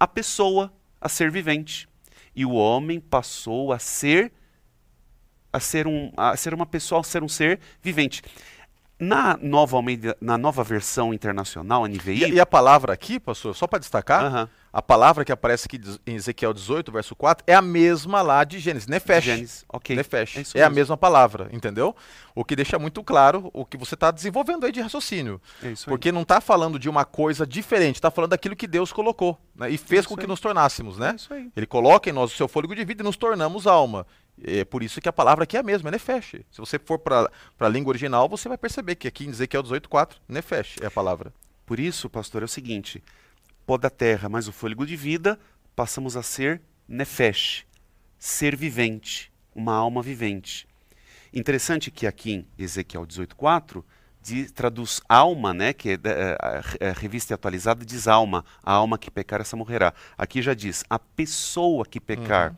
[0.00, 1.88] à pessoa, a ser vivente.
[2.34, 4.32] E o homem passou a ser
[5.52, 8.22] a ser, um, a ser uma pessoa, a ser um ser vivente.
[8.98, 9.76] Na nova,
[10.22, 14.24] na nova versão internacional, a NVI, E, e a palavra aqui, pastor, só para destacar,
[14.24, 14.48] Aham.
[14.72, 18.58] a palavra que aparece aqui em Ezequiel 18, verso 4, é a mesma lá de
[18.58, 19.24] Gênesis, Nefesh.
[19.24, 19.94] Gênesis, ok.
[19.94, 20.54] Nefesh.
[20.54, 21.94] É É, a mesma palavra, entendeu?
[22.34, 25.42] O que deixa muito claro o que você está desenvolvendo aí de raciocínio.
[25.62, 25.92] É isso aí.
[25.92, 29.68] Porque não está falando de uma coisa diferente, está falando daquilo que Deus colocou né,
[29.70, 30.26] e fez Isso com que aí.
[30.28, 31.10] nos tornássemos, né?
[31.10, 31.50] É isso aí.
[31.54, 34.06] Ele coloca em nós o seu fôlego de vida e nos tornamos alma.
[34.42, 36.36] É por isso que a palavra aqui é a mesma, é Nefesh.
[36.50, 40.16] Se você for para a língua original, você vai perceber que aqui em Ezequiel 18,4,
[40.28, 41.32] Nefesh é a palavra.
[41.64, 43.02] Por isso, pastor, é o seguinte:
[43.66, 45.38] pó da terra mais o fôlego de vida,
[45.74, 47.66] passamos a ser nefesh,
[48.18, 50.68] ser vivente, uma alma vivente.
[51.32, 53.82] Interessante que aqui em Ezequiel 18:4
[54.22, 59.10] diz- traduz alma, né, que é, é, é, revista atualizada diz alma, a alma que
[59.10, 59.92] pecar essa morrerá.
[60.16, 62.54] Aqui já diz a pessoa que pecar.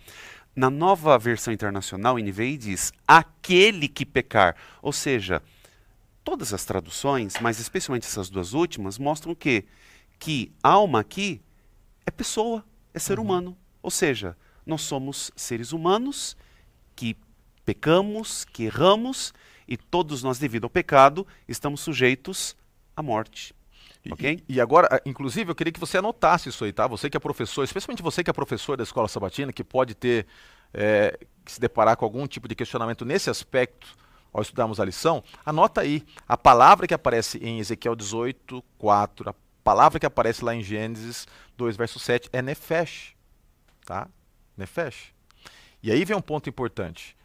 [0.59, 5.41] Na nova versão internacional, NVI diz aquele que pecar, ou seja,
[6.25, 9.65] todas as traduções, mas especialmente essas duas últimas, mostram que
[10.19, 11.41] que alma aqui
[12.05, 13.57] é pessoa, é ser humano.
[13.81, 14.37] Ou seja,
[14.67, 16.37] nós somos seres humanos
[16.97, 17.17] que
[17.65, 19.33] pecamos, que erramos
[19.69, 22.57] e todos nós devido ao pecado estamos sujeitos
[22.97, 23.55] à morte.
[24.05, 24.43] E- Ok?
[24.49, 26.87] E, e agora, ah, inclusive, eu queria que você anotasse isso aí, tá?
[26.87, 30.27] Você que é professor, especialmente você que é professor da escola sabatina, que pode ter
[30.73, 33.97] eh, que se deparar com algum tipo de questionamento nesse aspecto
[34.33, 39.35] ao estudarmos a lição, anota aí a palavra que aparece em Ezequiel 18, 4, a
[39.65, 41.27] palavra que aparece lá em Gênesis
[41.57, 43.15] 2, verso 7 é Nefesh,
[43.85, 44.07] tá?
[44.57, 45.13] Nefesh.
[45.83, 47.17] E aí vem um ponto importante.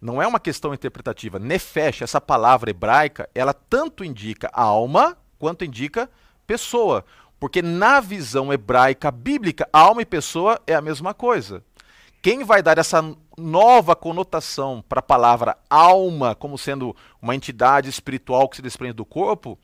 [0.00, 1.38] Não é uma questão interpretativa.
[1.38, 6.08] Nefesh, essa palavra hebraica, ela tanto indica alma quanto indica
[6.46, 7.04] pessoa.
[7.40, 11.64] Porque na visão hebraica bíblica, alma e pessoa é a mesma coisa.
[12.22, 13.02] Quem vai dar essa
[13.38, 19.06] nova conotação para a palavra alma como sendo uma entidade espiritual que se desprende do
[19.06, 19.58] corpo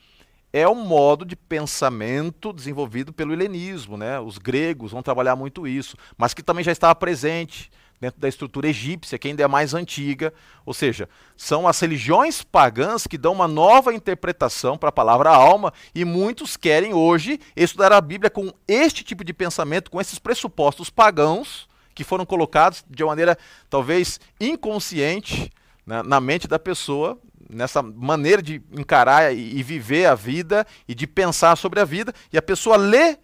[0.51, 4.19] é o modo de pensamento desenvolvido pelo helenismo, né?
[4.19, 7.71] Os gregos vão trabalhar muito isso, mas que também já estava presente
[8.01, 10.33] dentro da estrutura egípcia, que ainda é mais antiga.
[10.65, 15.73] Ou seja, são as religiões pagãs que dão uma nova interpretação para a palavra alma,
[15.95, 20.91] e muitos querem hoje estudar a Bíblia com este tipo de pensamento, com esses pressupostos
[20.91, 23.39] pagãos que foram colocados de maneira
[23.71, 25.51] talvez inconsciente
[25.87, 27.19] né, na mente da pessoa,
[27.49, 32.13] nessa maneira de encarar e, e viver a vida e de pensar sobre a vida,
[32.33, 33.17] e a pessoa lê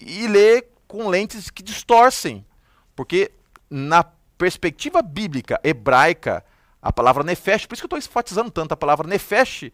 [0.00, 2.44] e lê com lentes que distorcem.
[2.96, 3.30] Porque
[3.72, 4.04] na
[4.36, 6.44] perspectiva bíblica hebraica,
[6.80, 9.70] a palavra nefesh, por isso que eu estou enfatizando tanto a palavra nefesh,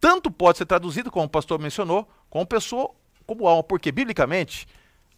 [0.00, 2.90] tanto pode ser traduzido, como o pastor mencionou, como pessoa,
[3.26, 3.62] como alma.
[3.62, 4.66] Porque, biblicamente,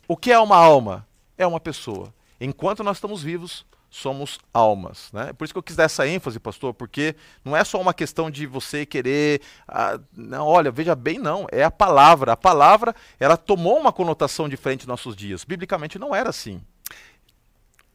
[0.08, 1.06] o que é uma alma?
[1.38, 2.12] É uma pessoa.
[2.40, 5.10] Enquanto nós estamos vivos, somos almas.
[5.12, 5.32] Né?
[5.32, 7.14] Por isso que eu quis dar essa ênfase, pastor, porque
[7.44, 9.40] não é só uma questão de você querer.
[9.68, 11.46] Ah, não, olha, veja bem, não.
[11.50, 12.32] É a palavra.
[12.32, 15.44] A palavra ela tomou uma conotação diferente nos nossos dias.
[15.44, 16.62] Biblicamente não era assim.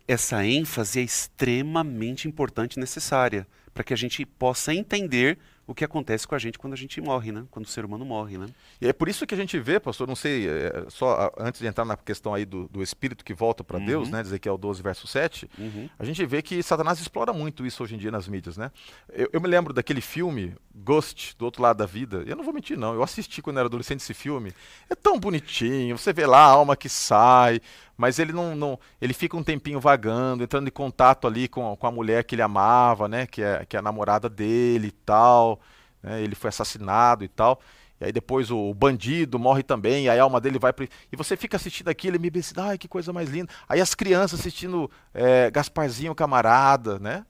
[0.08, 5.38] Essa ênfase é extremamente importante e necessária para que a gente possa entender
[5.68, 7.44] o que acontece com a gente quando a gente morre, né?
[7.50, 8.48] Quando o ser humano morre, né?
[8.80, 11.68] E é por isso que a gente vê, pastor, não sei, é, só antes de
[11.68, 13.86] entrar na questão aí do, do espírito que volta para uhum.
[13.86, 14.22] Deus, né?
[14.22, 15.90] Ezequiel 12, verso 7, uhum.
[15.98, 18.72] a gente vê que Satanás explora muito isso hoje em dia nas mídias, né?
[19.12, 22.24] Eu, eu, me lembro daquele filme, Ghost, do outro lado da vida.
[22.28, 22.94] Eu não vou mentir, não.
[22.94, 24.54] Eu assisti quando era adolescente esse filme.
[24.90, 27.60] É tão bonitinho, você vê lá a alma que sai,
[27.98, 31.88] mas ele não, não, ele fica um tempinho vagando, entrando em contato ali com, com
[31.88, 35.60] a mulher que ele amava, né, que é, que é a namorada dele e tal,
[36.04, 37.60] né, ele foi assassinado e tal,
[38.00, 41.38] e aí depois o, o bandido morre também, a alma dele vai para e você
[41.38, 44.90] fica assistindo aquilo e me pensa, ai que coisa mais linda, aí as crianças assistindo
[45.14, 47.26] é, Gasparzinho Camarada, né,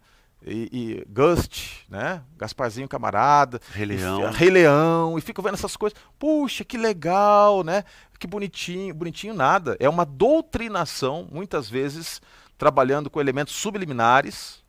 [0.45, 2.21] e, e, Gust, né?
[2.37, 4.29] Gasparzinho Camarada, Rei Leão.
[4.29, 5.97] E, Rei Leão, e fico vendo essas coisas.
[6.19, 7.83] Puxa, que legal, né?
[8.19, 9.75] Que bonitinho, bonitinho nada.
[9.79, 12.21] É uma doutrinação, muitas vezes
[12.57, 14.63] trabalhando com elementos subliminares,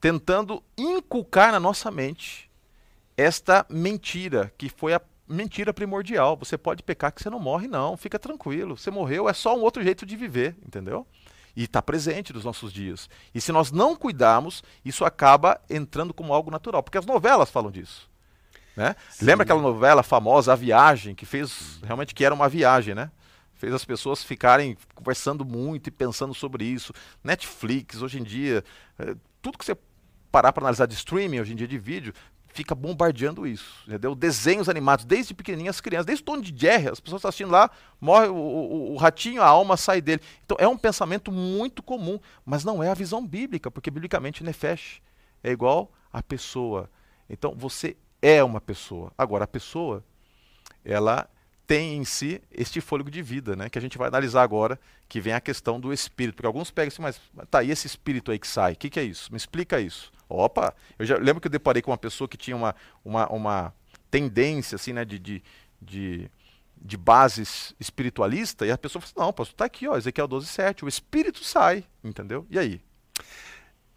[0.00, 2.50] tentando inculcar na nossa mente
[3.16, 6.36] esta mentira, que foi a mentira primordial.
[6.36, 7.96] Você pode pecar que você não morre, não.
[7.96, 8.76] Fica tranquilo.
[8.76, 11.06] Você morreu, é só um outro jeito de viver, entendeu?
[11.56, 13.08] E está presente nos nossos dias.
[13.34, 17.70] E se nós não cuidarmos, isso acaba entrando como algo natural, porque as novelas falam
[17.70, 18.10] disso.
[18.76, 18.96] Né?
[19.22, 23.10] Lembra aquela novela famosa, A Viagem, que fez realmente que era uma viagem, né?
[23.54, 26.92] Fez as pessoas ficarem conversando muito e pensando sobre isso.
[27.22, 28.64] Netflix, hoje em dia,
[28.98, 29.76] é, tudo que você
[30.30, 32.12] parar para analisar de streaming hoje em dia de vídeo,
[32.54, 34.14] fica bombardeando isso, entendeu?
[34.14, 37.68] Desenhos animados, desde pequenininhas crianças, desde o Tom de Jerry, as pessoas estão assistindo lá,
[38.00, 40.22] morre o, o, o, ratinho, a alma sai dele.
[40.44, 45.02] Então é um pensamento muito comum, mas não é a visão bíblica, porque biblicamente Nefesh
[45.42, 46.88] é igual a pessoa.
[47.28, 49.12] Então você é uma pessoa.
[49.18, 50.04] Agora a pessoa,
[50.84, 51.28] ela
[51.66, 53.68] tem em si este fôlego de vida, né?
[53.68, 56.36] Que a gente vai analisar agora, que vem a questão do espírito.
[56.36, 58.72] Porque alguns pegam assim, mas tá, e esse espírito aí que sai?
[58.72, 59.30] O que, que é isso?
[59.30, 60.12] Me explica isso.
[60.28, 63.74] Opa, eu já lembro que eu deparei com uma pessoa que tinha uma, uma, uma
[64.10, 65.42] tendência assim, né, de, de,
[65.80, 66.30] de,
[66.80, 70.82] de bases espiritualista, e a pessoa falou assim, não, pastor, tá aqui, ó, Ezequiel 12:7,
[70.82, 72.46] o espírito sai, entendeu?
[72.50, 72.80] E aí?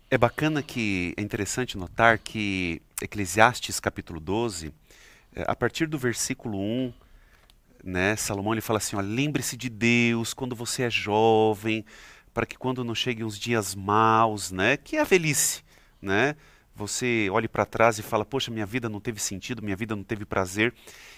[0.09, 4.73] É bacana que é interessante notar que Eclesiastes capítulo 12,
[5.35, 6.93] eh, a partir do versículo 1,
[7.83, 11.85] né, Salomão ele fala assim, lembre-se de Deus quando você é jovem,
[12.33, 15.63] para que quando não cheguem os dias maus, né, que é a velhice,
[16.01, 16.35] né?
[16.75, 20.03] Você olhe para trás e fala, poxa, minha vida não teve sentido, minha vida não
[20.03, 20.71] teve prazer.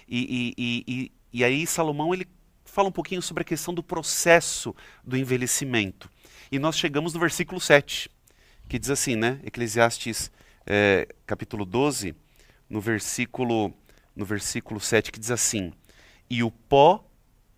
[0.07, 2.25] E, e, e, e aí Salomão ele
[2.63, 6.09] fala um pouquinho sobre a questão do processo do envelhecimento.
[6.49, 8.09] E nós chegamos no versículo 7,
[8.69, 9.41] que diz assim, né?
[9.43, 10.31] Eclesiastes
[10.65, 12.15] é, capítulo 12,
[12.69, 13.73] no versículo,
[14.15, 15.73] no versículo 7, que diz assim:
[16.29, 17.03] E o pó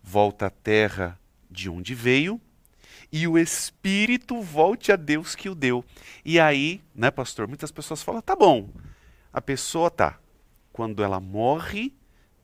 [0.02, 1.18] volta à terra
[1.50, 2.40] de onde veio,
[3.12, 5.84] e o espírito volte a Deus que o deu.
[6.24, 8.70] E aí, né, pastor, muitas pessoas falam: tá bom,
[9.32, 10.18] a pessoa tá.
[10.72, 11.94] Quando ela morre,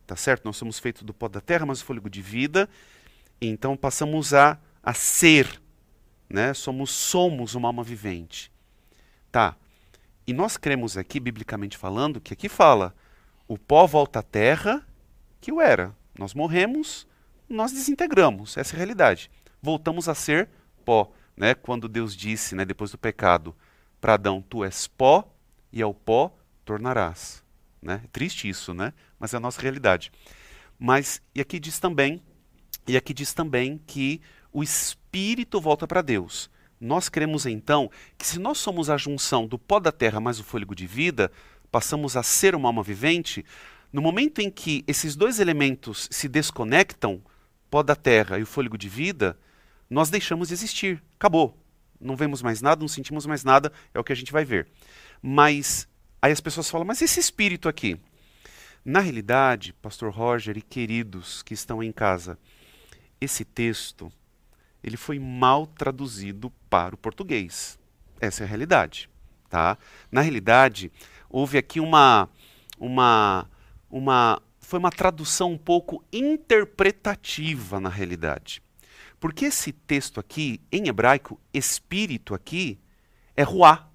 [0.07, 0.45] tá certo?
[0.45, 2.69] Nós somos feitos do pó da terra, mas o fôlego de vida.
[3.41, 5.61] Então passamos a, a ser,
[6.29, 6.53] né?
[6.53, 8.53] Somos, somos uma alma vivente.
[9.33, 9.57] Tá.
[10.27, 12.95] E nós cremos aqui, biblicamente falando, que aqui fala:
[13.47, 14.87] o pó volta à terra
[15.41, 15.97] que o era.
[16.19, 17.07] Nós morremos,
[17.49, 18.57] nós desintegramos.
[18.57, 19.31] Essa é a realidade.
[19.63, 20.49] Voltamos a ser
[20.85, 21.55] pó, né?
[21.55, 23.55] Quando Deus disse, né, depois do pecado,
[24.01, 25.33] para Adão, tu és pó
[25.73, 27.43] e ao pó tornarás,
[27.81, 28.03] né?
[28.05, 28.93] É triste isso, né?
[29.19, 30.13] Mas é a nossa realidade.
[30.79, 32.23] Mas e aqui diz também,
[32.87, 34.21] e aqui diz também que
[34.53, 36.51] o espírito volta para Deus.
[36.81, 40.45] Nós cremos então que se nós somos a junção do pó da terra mais o
[40.45, 41.31] fôlego de vida,
[41.71, 43.45] passamos a ser uma alma vivente,
[43.93, 47.23] no momento em que esses dois elementos se desconectam,
[47.71, 49.39] pó da terra e o fôlego de vida,
[49.89, 51.03] nós deixamos de existir.
[51.17, 51.57] Acabou.
[52.01, 54.69] Não vemos mais nada, não sentimos mais nada, é o que a gente vai ver.
[55.23, 55.89] Mas
[56.23, 57.99] aí as pessoas falam, mas esse espírito aqui?
[58.85, 62.39] Na realidade, pastor Roger e queridos que estão em casa,
[63.21, 64.13] esse texto
[64.83, 67.79] ele foi mal traduzido para o português.
[68.21, 69.11] Essa é a realidade,
[69.49, 69.77] tá?
[70.11, 70.93] Na realidade,
[71.29, 72.29] houve aqui uma
[72.79, 73.49] uma
[73.91, 78.63] uma foi uma tradução um pouco interpretativa na realidade.
[79.19, 82.79] Porque esse texto aqui, em hebraico, espírito aqui,
[83.35, 83.89] é ruá.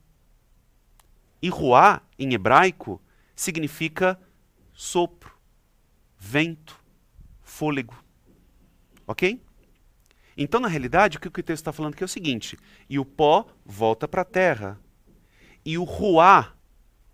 [1.41, 3.00] E ruá, em hebraico,
[3.36, 4.20] significa
[4.74, 5.38] sopro,
[6.18, 6.80] vento,
[7.41, 7.96] fôlego.
[9.06, 9.39] Ok?
[10.36, 12.58] Então, na realidade, o que o texto está falando aqui é o seguinte:
[12.89, 14.80] e o pó volta para a terra,
[15.64, 16.56] e o ruá,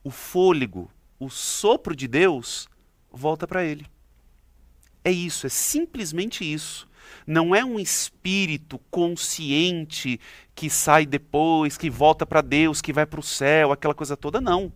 [0.03, 0.89] o fôlego,
[1.19, 2.67] o sopro de Deus,
[3.11, 3.85] volta para ele.
[5.03, 6.87] É isso, é simplesmente isso.
[7.25, 10.19] Não é um espírito consciente
[10.55, 14.39] que sai depois, que volta para Deus, que vai para o céu, aquela coisa toda,
[14.39, 14.71] não.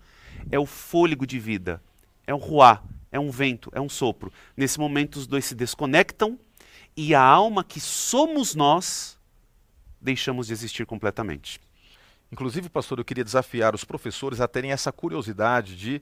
[0.52, 1.82] É o fôlego de vida,
[2.26, 4.32] é o ruá, é um vento, é um sopro.
[4.58, 6.38] Nesse momento, os dois se desconectam
[6.96, 9.18] e a alma que somos nós
[10.00, 11.60] deixamos de existir completamente.
[12.32, 16.02] Inclusive, pastor, eu queria desafiar os professores a terem essa curiosidade de,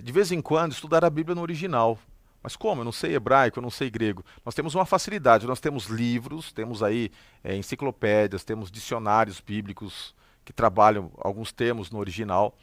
[0.00, 1.98] de vez em quando, estudar a Bíblia no original.
[2.42, 2.80] Mas como?
[2.80, 4.24] Eu não sei hebraico, eu não sei grego.
[4.44, 7.10] Nós temos uma facilidade, nós temos livros, temos aí
[7.44, 10.14] é, enciclopédias, temos dicionários bíblicos
[10.44, 12.56] que trabalham alguns termos no original,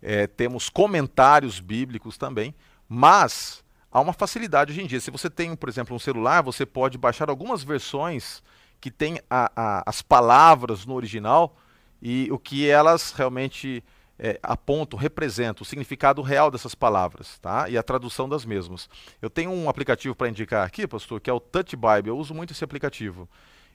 [0.00, 2.54] é, temos comentários bíblicos também,
[2.88, 5.00] mas há uma facilidade hoje em dia.
[5.00, 8.40] Se você tem, por exemplo, um celular, você pode baixar algumas versões
[8.80, 11.56] que têm a, a, as palavras no original
[12.00, 13.82] e o que elas realmente
[14.18, 17.68] é, apontam, representam, o significado real dessas palavras, tá?
[17.68, 18.88] E a tradução das mesmas.
[19.22, 22.08] Eu tenho um aplicativo para indicar aqui, pastor, que é o Touch Bible.
[22.08, 23.28] Eu uso muito esse aplicativo.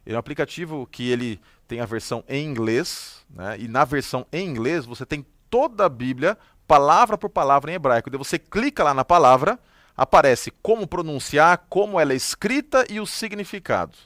[0.06, 3.58] Ele é um aplicativo que ele tem a versão em inglês, né?
[3.58, 6.38] E na versão em inglês você tem toda a Bíblia,
[6.68, 8.10] palavra por palavra em hebraico.
[8.10, 9.58] Daí você clica lá na palavra,
[9.96, 13.98] aparece como pronunciar, como ela é escrita e o significado.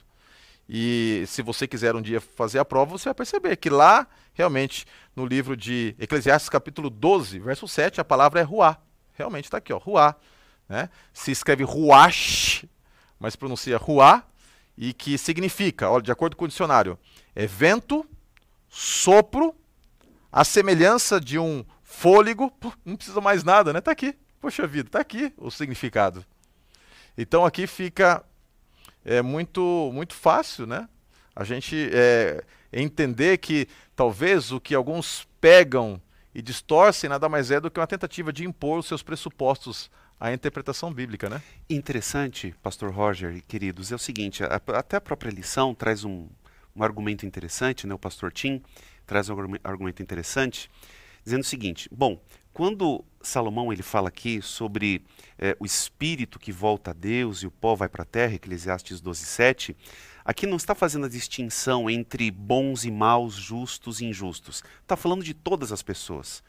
[0.68, 4.06] E se você quiser um dia fazer a prova, você vai perceber que lá,
[4.38, 4.86] realmente,
[5.16, 8.78] no livro de Eclesiastes, capítulo 12, verso 7, a palavra é ruá.
[9.14, 10.14] Realmente está aqui, ó, ruá.
[10.68, 10.88] Né?
[11.12, 12.64] Se escreve ruash,
[13.18, 14.22] mas pronuncia ruá,
[14.76, 16.96] e que significa, olha, de acordo com o dicionário,
[17.34, 18.08] é vento,
[18.68, 19.52] sopro,
[20.30, 22.52] a semelhança de um fôlego,
[22.84, 23.80] não precisa mais nada, né?
[23.80, 24.16] Está aqui.
[24.40, 26.24] Poxa vida, está aqui o significado.
[27.16, 28.24] Então aqui fica
[29.04, 30.88] é muito muito fácil, né?
[31.34, 33.66] A gente é, entender que
[33.96, 36.00] talvez o que alguns pegam
[36.34, 39.90] e distorcem nada mais é do que uma tentativa de impor os seus pressupostos
[40.20, 41.42] à interpretação bíblica, né?
[41.68, 46.28] Interessante, Pastor Roger e queridos, é o seguinte: a, até a própria lição traz um,
[46.74, 47.94] um argumento interessante, né?
[47.94, 48.62] O Pastor Tim
[49.06, 50.70] traz um argumento interessante,
[51.24, 52.20] dizendo o seguinte: bom,
[52.52, 55.04] quando Salomão ele fala aqui sobre
[55.38, 59.00] é, o espírito que volta a Deus e o pó vai para a terra, Eclesiastes
[59.00, 59.76] 12, 7,
[60.28, 64.62] aqui não está fazendo a distinção entre bons e maus, justos e injustos.
[64.82, 66.44] Está falando de todas as pessoas.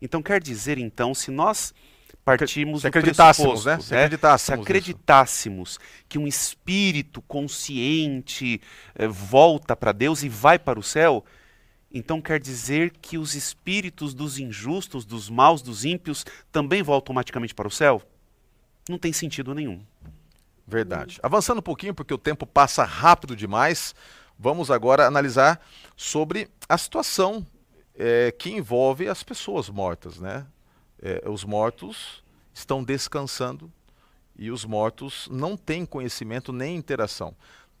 [0.00, 1.74] Então quer dizer, então, se nós
[2.24, 3.80] partimos se acreditássemos, né?
[3.80, 8.60] Se acreditássemos, se acreditássemos que um espírito consciente
[8.94, 11.24] eh, volta para Deus e vai para o céu,
[11.92, 17.56] então quer dizer que os espíritos dos injustos, dos maus, dos ímpios também vão automaticamente
[17.56, 18.00] para o céu?
[18.88, 19.84] Não tem sentido nenhum.
[20.66, 21.20] Verdade.
[21.22, 23.94] Avançando um pouquinho, porque o tempo passa rápido demais,
[24.38, 25.60] vamos agora analisar
[25.96, 27.46] sobre a situação
[27.94, 30.18] é, que envolve as pessoas mortas.
[30.18, 30.44] Né?
[31.00, 33.72] É, os mortos estão descansando
[34.38, 37.34] e os mortos não têm conhecimento nem interação.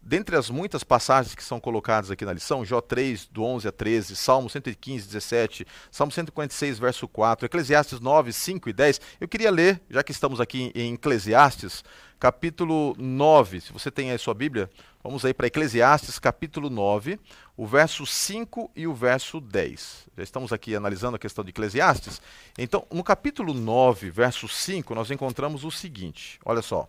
[0.08, 3.72] Dentre as muitas passagens que são colocadas aqui na lição, Jó 3, do 11 a
[3.72, 9.50] 13, Salmo 115, 17, Salmo 146, verso 4, Eclesiastes 9, 5 e 10, eu queria
[9.50, 11.82] ler, já que estamos aqui em Eclesiastes,
[12.20, 14.70] capítulo 9, se você tem aí sua Bíblia,
[15.02, 17.18] vamos aí para Eclesiastes, capítulo 9,
[17.56, 20.06] o verso 5 e o verso 10.
[20.16, 22.22] Já estamos aqui analisando a questão de Eclesiastes.
[22.56, 26.88] Então, no capítulo 9, verso 5, nós encontramos o seguinte, olha só.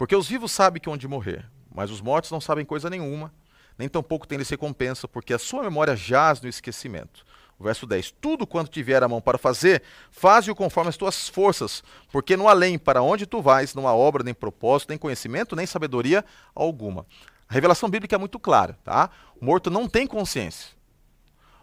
[0.00, 3.30] Porque os vivos sabem que onde morrer, mas os mortos não sabem coisa nenhuma,
[3.76, 7.22] nem tampouco têm recompensa, porque a sua memória jaz no esquecimento.
[7.58, 11.84] O verso 10: Tudo quanto tiver a mão para fazer, faze-o conforme as tuas forças,
[12.10, 15.66] porque no além, para onde tu vais, não há obra, nem propósito, nem conhecimento, nem
[15.66, 16.24] sabedoria
[16.54, 17.04] alguma.
[17.46, 19.10] A revelação bíblica é muito clara, tá?
[19.38, 20.70] O morto não tem consciência.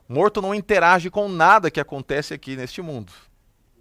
[0.07, 3.11] O morto não interage com nada que acontece aqui neste mundo.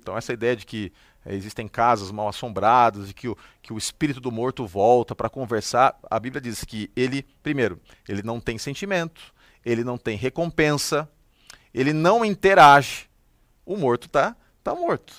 [0.01, 0.95] Então, essa ideia de que
[1.29, 5.99] existem casas mal assombradas e que o, que o espírito do morto volta para conversar.
[6.11, 11.09] A Bíblia diz que ele, primeiro, ele não tem sentimento, ele não tem recompensa,
[11.74, 13.09] ele não interage,
[13.64, 15.14] o morto está tá morto.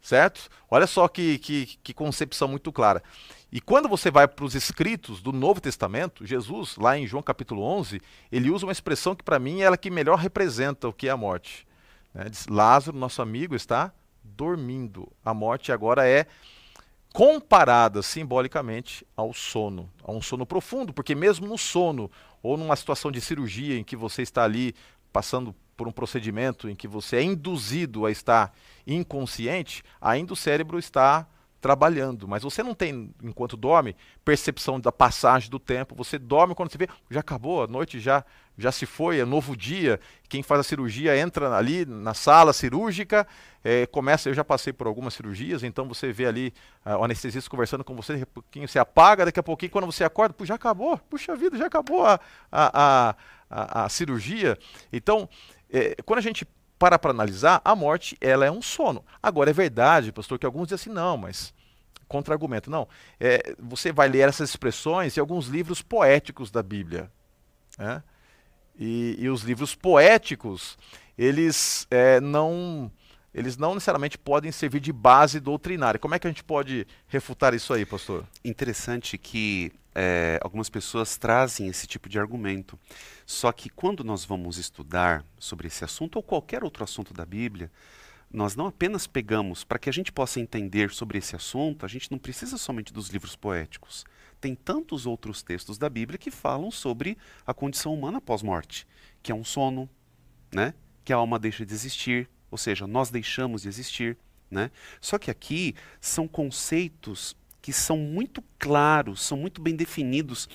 [0.00, 0.48] Certo?
[0.70, 3.02] Olha só que, que, que concepção muito clara.
[3.50, 7.62] E quando você vai para os escritos do Novo Testamento, Jesus, lá em João capítulo
[7.62, 8.00] 11,
[8.30, 11.10] ele usa uma expressão que para mim é ela que melhor representa o que é
[11.10, 11.66] a morte.
[12.14, 12.28] Né?
[12.28, 13.92] Diz, Lázaro, nosso amigo, está
[14.36, 15.10] dormindo.
[15.24, 16.26] A morte agora é
[17.12, 22.10] comparada simbolicamente ao sono, a um sono profundo, porque mesmo no sono
[22.42, 24.74] ou numa situação de cirurgia em que você está ali
[25.12, 28.54] passando por um procedimento em que você é induzido a estar
[28.86, 31.26] inconsciente, ainda o cérebro está
[31.60, 35.94] trabalhando, mas você não tem, enquanto dorme, percepção da passagem do tempo.
[35.96, 38.24] Você dorme quando você vê, já acabou, a noite já
[38.58, 40.00] já se foi, é novo dia.
[40.28, 43.26] Quem faz a cirurgia entra ali na sala cirúrgica,
[43.62, 44.28] é, começa.
[44.28, 46.54] Eu já passei por algumas cirurgias, então você vê ali
[46.84, 50.34] uh, o anestesista conversando com você, pouquinho você apaga, daqui a pouquinho, quando você acorda,
[50.44, 52.18] já acabou, puxa vida, já acabou a,
[52.50, 53.16] a, a,
[53.50, 54.58] a, a cirurgia.
[54.92, 55.28] Então,
[55.70, 56.46] é, quando a gente
[56.78, 59.04] para para analisar, a morte ela é um sono.
[59.22, 61.54] Agora é verdade, pastor, que alguns dizem assim, não, mas
[62.08, 62.70] contra-argumento.
[62.70, 62.88] Não,
[63.18, 67.10] é, você vai ler essas expressões em alguns livros poéticos da Bíblia.
[67.78, 68.02] Né?
[68.78, 70.76] E, e, os livros poéticos,
[71.16, 72.90] eles é, não
[73.32, 76.00] eles não necessariamente podem servir de base doutrinária.
[76.00, 78.24] Como é que a gente pode refutar isso aí, pastor?
[78.42, 82.78] Interessante que é, algumas pessoas trazem esse tipo de argumento.
[83.26, 87.70] Só que quando nós vamos estudar sobre esse assunto ou qualquer outro assunto da Bíblia,
[88.30, 92.10] nós não apenas pegamos, para que a gente possa entender sobre esse assunto, a gente
[92.10, 94.04] não precisa somente dos livros poéticos.
[94.40, 97.16] Tem tantos outros textos da Bíblia que falam sobre
[97.46, 98.86] a condição humana pós-morte,
[99.22, 99.88] que é um sono,
[100.52, 100.74] né?
[101.04, 104.16] que a alma deixa de existir, ou seja, nós deixamos de existir.
[104.50, 104.70] Né?
[105.00, 110.48] Só que aqui são conceitos que são muito claros, são muito bem definidos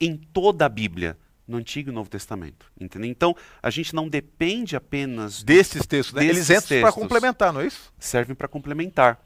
[0.00, 1.16] em toda a Bíblia,
[1.46, 2.70] no Antigo e Novo Testamento.
[2.78, 3.10] Entendeu?
[3.10, 6.26] Então, a gente não depende apenas desses textos, né?
[6.26, 7.92] Eles entram para complementar, não é isso?
[7.98, 9.24] Servem para complementar.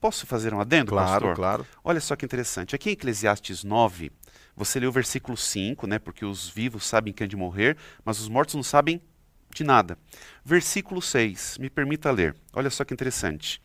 [0.00, 1.34] Posso fazer um adendo, claro, pastor?
[1.34, 2.74] Claro, Olha só que interessante.
[2.74, 4.12] Aqui em Eclesiastes 9,
[4.56, 5.98] você lê o versículo 5, né?
[5.98, 9.02] Porque os vivos sabem que hão de morrer, mas os mortos não sabem
[9.52, 9.98] de nada.
[10.44, 12.36] Versículo 6, me permita ler.
[12.52, 13.60] Olha só que interessante.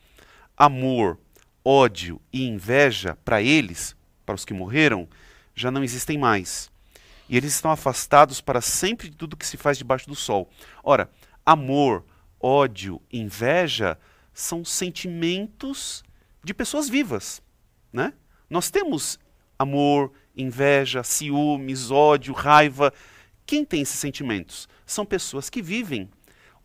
[0.56, 1.18] Amor,
[1.64, 3.94] ódio e inveja para eles,
[4.26, 5.08] para os que morreram,
[5.54, 6.68] já não existem mais.
[7.28, 10.50] E eles estão afastados para sempre de tudo que se faz debaixo do sol.
[10.82, 11.08] Ora,
[11.46, 12.04] amor,
[12.40, 13.96] ódio, inveja
[14.32, 16.02] são sentimentos
[16.44, 17.42] de pessoas vivas,
[17.92, 18.12] né?
[18.48, 19.18] Nós temos
[19.58, 22.92] amor, inveja, ciúmes, ódio, raiva.
[23.46, 24.68] Quem tem esses sentimentos?
[24.84, 26.08] São pessoas que vivem.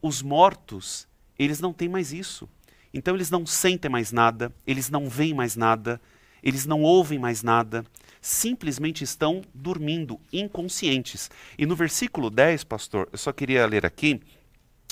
[0.02, 1.08] Os mortos,
[1.38, 2.50] eles não têm mais isso.
[2.94, 6.02] Então eles não sentem mais nada, eles não veem mais nada,
[6.42, 7.86] eles não ouvem mais nada,
[8.22, 11.30] simplesmente estão dormindo, inconscientes.
[11.58, 14.20] E no versículo 10, pastor, eu só queria ler aqui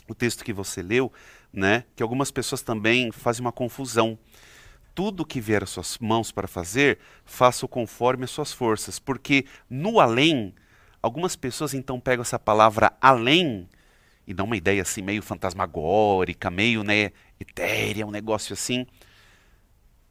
[0.08, 1.12] o texto que você leu,
[1.52, 4.18] né, que algumas pessoas também fazem uma confusão.
[4.98, 10.00] Tudo que vier às suas mãos para fazer, faça-o conforme as suas forças, porque no
[10.00, 10.56] além,
[11.04, 13.70] algumas pessoas então pegam essa palavra além
[14.26, 18.88] e dão uma ideia assim meio fantasmagórica, meio né, etérea, um negócio assim.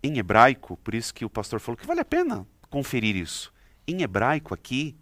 [0.00, 3.52] Em hebraico, por isso que o pastor falou que vale a pena conferir isso.
[3.88, 4.96] Em hebraico aqui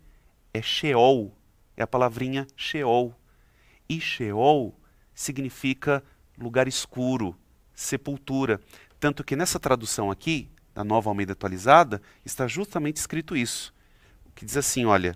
[0.54, 1.36] é Sheol,
[1.76, 3.14] é a palavrinha Sheol.
[3.86, 4.74] E Sheol
[5.14, 6.02] significa
[6.38, 7.36] lugar escuro,
[7.74, 8.60] sepultura.
[9.04, 13.70] Tanto que nessa tradução aqui, da nova Almeida atualizada, está justamente escrito isso.
[14.34, 15.14] Que diz assim: olha,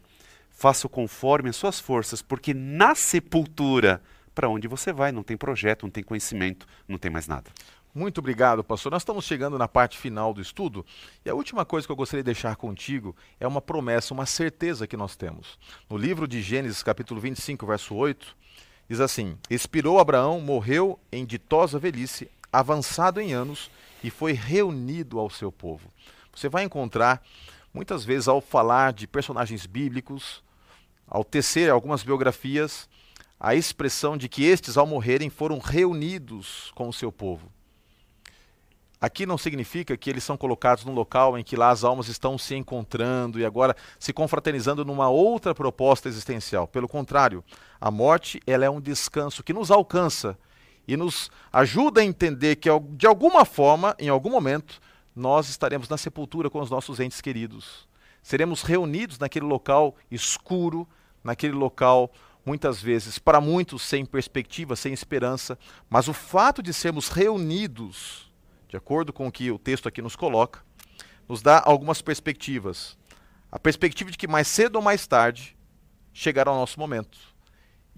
[0.50, 4.02] faça conforme as suas forças, porque na sepultura,
[4.34, 7.50] para onde você vai, não tem projeto, não tem conhecimento, não tem mais nada.
[7.94, 8.92] Muito obrigado, pastor.
[8.92, 10.84] Nós estamos chegando na parte final do estudo
[11.24, 14.86] e a última coisa que eu gostaria de deixar contigo é uma promessa, uma certeza
[14.86, 15.58] que nós temos.
[15.88, 18.36] No livro de Gênesis, capítulo 25, verso 8,
[18.86, 23.70] diz assim: Expirou Abraão, morreu em ditosa velhice, avançado em anos,
[24.02, 25.90] e foi reunido ao seu povo.
[26.34, 27.22] Você vai encontrar,
[27.72, 30.42] muitas vezes, ao falar de personagens bíblicos,
[31.06, 32.88] ao tecer algumas biografias,
[33.40, 37.50] a expressão de que estes, ao morrerem, foram reunidos com o seu povo.
[39.00, 42.36] Aqui não significa que eles são colocados num local em que lá as almas estão
[42.36, 46.66] se encontrando e agora se confraternizando numa outra proposta existencial.
[46.66, 47.44] Pelo contrário,
[47.80, 50.36] a morte ela é um descanso que nos alcança
[50.88, 54.80] e nos ajuda a entender que de alguma forma, em algum momento,
[55.14, 57.86] nós estaremos na sepultura com os nossos entes queridos.
[58.22, 60.88] Seremos reunidos naquele local escuro,
[61.22, 62.10] naquele local
[62.44, 65.58] muitas vezes para muitos sem perspectiva, sem esperança,
[65.90, 68.28] mas o fato de sermos reunidos
[68.68, 70.60] de acordo com o que o texto aqui nos coloca,
[71.26, 72.96] nos dá algumas perspectivas.
[73.50, 75.56] A perspectiva de que mais cedo ou mais tarde
[76.12, 77.18] chegará o nosso momento.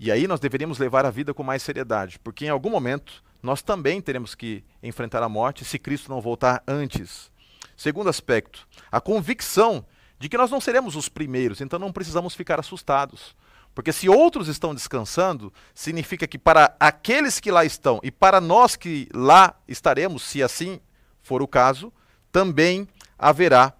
[0.02, 3.60] E aí nós deveríamos levar a vida com mais seriedade, porque em algum momento nós
[3.60, 7.30] também teremos que enfrentar a morte se Cristo não voltar antes.
[7.76, 9.84] Segundo aspecto, a convicção
[10.18, 13.36] de que nós não seremos os primeiros, então não precisamos ficar assustados.
[13.74, 18.76] Porque se outros estão descansando, significa que para aqueles que lá estão e para nós
[18.76, 20.80] que lá estaremos, se assim
[21.22, 21.92] for o caso,
[22.32, 22.88] também
[23.18, 23.74] haverá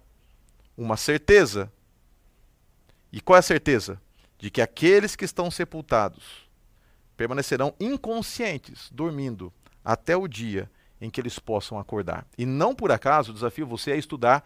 [0.77, 1.71] uma certeza.
[3.11, 3.99] E qual é a certeza?
[4.41, 6.49] De que aqueles que estão sepultados
[7.15, 9.53] permanecerão inconscientes, dormindo,
[9.85, 10.69] até o dia
[10.99, 12.25] em que eles possam acordar.
[12.37, 14.43] E não por acaso desafio você a estudar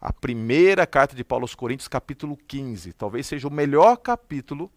[0.00, 2.94] a primeira carta de Paulo aos Coríntios, capítulo 15.
[2.94, 4.70] Talvez seja o melhor capítulo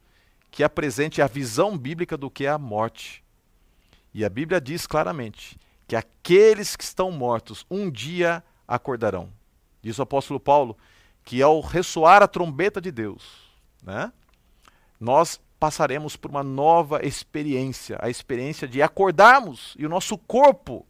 [0.51, 3.23] que apresente a visão bíblica do que é a morte.
[4.13, 9.29] E a Bíblia diz claramente que aqueles que estão mortos um dia acordarão.
[9.81, 10.77] Diz o apóstolo Paulo
[11.23, 13.23] que ao ressoar a trombeta de Deus,
[13.81, 14.11] né,
[15.03, 20.87] nós passaremos por uma nova experiência, a experiência de acordarmos e o nosso corpo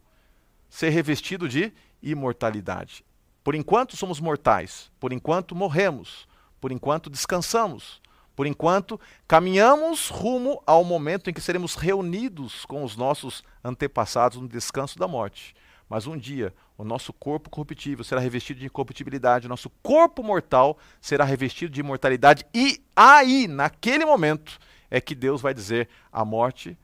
[0.68, 3.04] ser revestido de imortalidade.
[3.42, 6.28] Por enquanto somos mortais, por enquanto morremos,
[6.60, 8.00] por enquanto descansamos,
[8.36, 14.46] por enquanto caminhamos rumo ao momento em que seremos reunidos com os nossos antepassados no
[14.46, 15.56] descanso da morte.
[15.88, 20.78] Mas um dia o nosso corpo corruptível será revestido de incorruptibilidade, o nosso corpo mortal
[21.00, 24.58] será revestido de imortalidade, e aí, naquele momento,
[24.90, 26.76] é que Deus vai dizer: a morte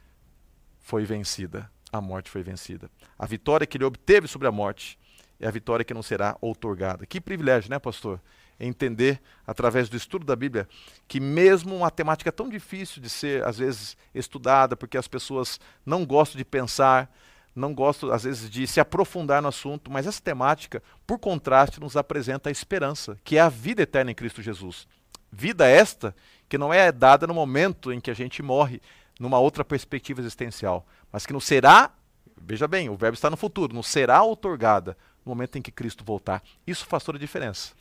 [0.78, 1.70] foi vencida.
[1.92, 2.90] A morte foi vencida.
[3.18, 4.98] A vitória que ele obteve sobre a morte
[5.40, 7.04] é a vitória que não será outorgada.
[7.04, 8.20] Que privilégio, né, pastor?
[8.58, 10.68] Entender, através do estudo da Bíblia,
[11.08, 16.04] que mesmo uma temática tão difícil de ser, às vezes, estudada, porque as pessoas não
[16.04, 17.10] gostam de pensar,
[17.54, 21.96] não gostam, às vezes, de se aprofundar no assunto, mas essa temática, por contraste, nos
[21.96, 24.86] apresenta a esperança, que é a vida eterna em Cristo Jesus.
[25.32, 26.14] Vida esta
[26.48, 28.80] que não é dada no momento em que a gente morre,
[29.18, 31.92] numa outra perspectiva existencial, mas que não será,
[32.40, 36.04] veja bem, o verbo está no futuro, não será outorgada no momento em que Cristo
[36.04, 36.42] voltar.
[36.66, 37.72] Isso faz toda a diferença.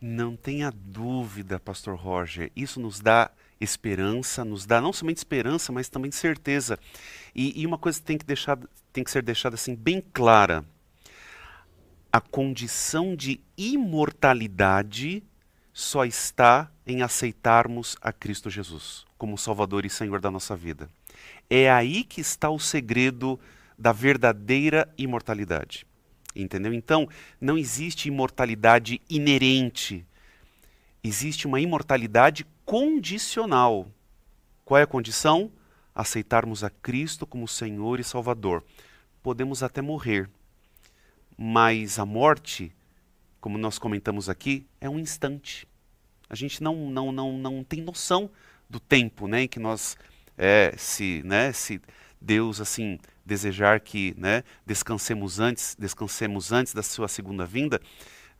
[0.00, 2.50] Não tenha dúvida, pastor Roger.
[2.56, 6.78] Isso nos dá esperança, nos dá não somente esperança, mas também certeza.
[7.40, 8.58] E, e uma coisa tem que, deixar,
[8.92, 10.64] tem que ser deixada assim bem clara.
[12.12, 15.22] A condição de imortalidade
[15.72, 20.90] só está em aceitarmos a Cristo Jesus como Salvador e Senhor da nossa vida.
[21.48, 23.38] É aí que está o segredo
[23.78, 25.86] da verdadeira imortalidade.
[26.34, 26.74] Entendeu?
[26.74, 27.08] Então,
[27.40, 30.04] não existe imortalidade inerente.
[31.04, 33.86] Existe uma imortalidade condicional.
[34.64, 35.52] Qual é a condição?
[35.98, 38.64] Aceitarmos a Cristo como Senhor e Salvador.
[39.20, 40.30] Podemos até morrer,
[41.36, 42.72] mas a morte,
[43.40, 45.66] como nós comentamos aqui, é um instante.
[46.30, 48.30] A gente não, não, não, não tem noção
[48.70, 49.96] do tempo né, em que nós,
[50.36, 51.80] é, se, né, se
[52.20, 57.80] Deus assim desejar que né, descansemos antes, descansemos antes da sua segunda vinda,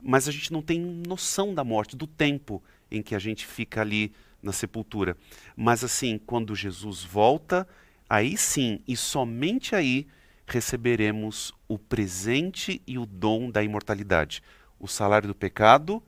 [0.00, 3.80] mas a gente não tem noção da morte, do tempo em que a gente fica
[3.80, 4.12] ali
[4.42, 5.16] na sepultura.
[5.56, 7.66] Mas assim, quando Jesus volta,
[8.08, 10.06] aí sim, e somente aí
[10.46, 14.42] receberemos o presente e o dom da imortalidade.
[14.78, 16.02] O salário do pecado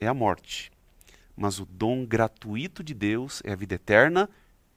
[0.00, 0.70] é a morte,
[1.36, 4.28] mas o dom gratuito de Deus é a vida eterna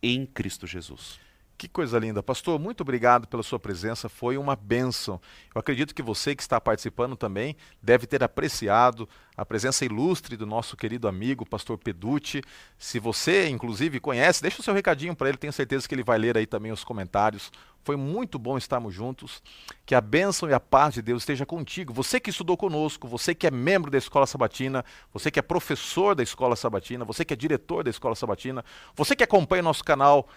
[0.02, 1.25] em Cristo Jesus.
[1.58, 2.22] Que coisa linda.
[2.22, 5.22] Pastor, muito obrigado pela sua presença, foi uma bênção.
[5.54, 10.46] Eu acredito que você que está participando também deve ter apreciado a presença ilustre do
[10.46, 12.42] nosso querido amigo, pastor Peducci.
[12.78, 16.18] Se você, inclusive, conhece, deixa o seu recadinho para ele, tenho certeza que ele vai
[16.18, 17.50] ler aí também os comentários.
[17.86, 19.42] Foi muito bom estarmos juntos.
[19.86, 21.94] Que a bênção e a paz de Deus esteja contigo.
[21.94, 24.84] Você que estudou conosco, você que é membro da Escola Sabatina,
[25.14, 29.16] você que é professor da Escola Sabatina, você que é diretor da Escola Sabatina, você
[29.16, 30.28] que acompanha o nosso canal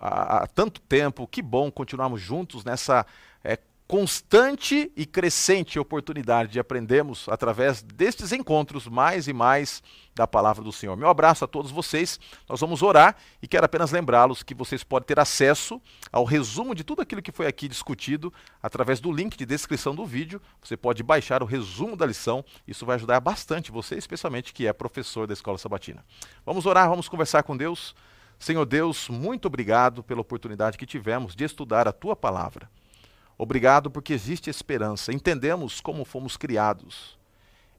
[0.00, 1.26] há, há tanto tempo.
[1.26, 3.06] Que bom continuarmos juntos nessa
[3.42, 9.82] é, constante e crescente oportunidade de aprendermos através destes encontros mais e mais
[10.14, 10.96] da palavra do Senhor.
[10.96, 12.18] Meu abraço a todos vocês.
[12.48, 16.82] Nós vamos orar e quero apenas lembrá-los que vocês podem ter acesso ao resumo de
[16.82, 18.32] tudo aquilo que foi aqui discutido
[18.62, 20.40] através do link de descrição do vídeo.
[20.62, 22.42] Você pode baixar o resumo da lição.
[22.66, 26.02] Isso vai ajudar bastante você, especialmente que é professor da Escola Sabatina.
[26.46, 27.94] Vamos orar, vamos conversar com Deus.
[28.38, 32.68] Senhor Deus, muito obrigado pela oportunidade que tivemos de estudar a tua palavra.
[33.36, 35.12] Obrigado porque existe esperança.
[35.12, 37.18] Entendemos como fomos criados.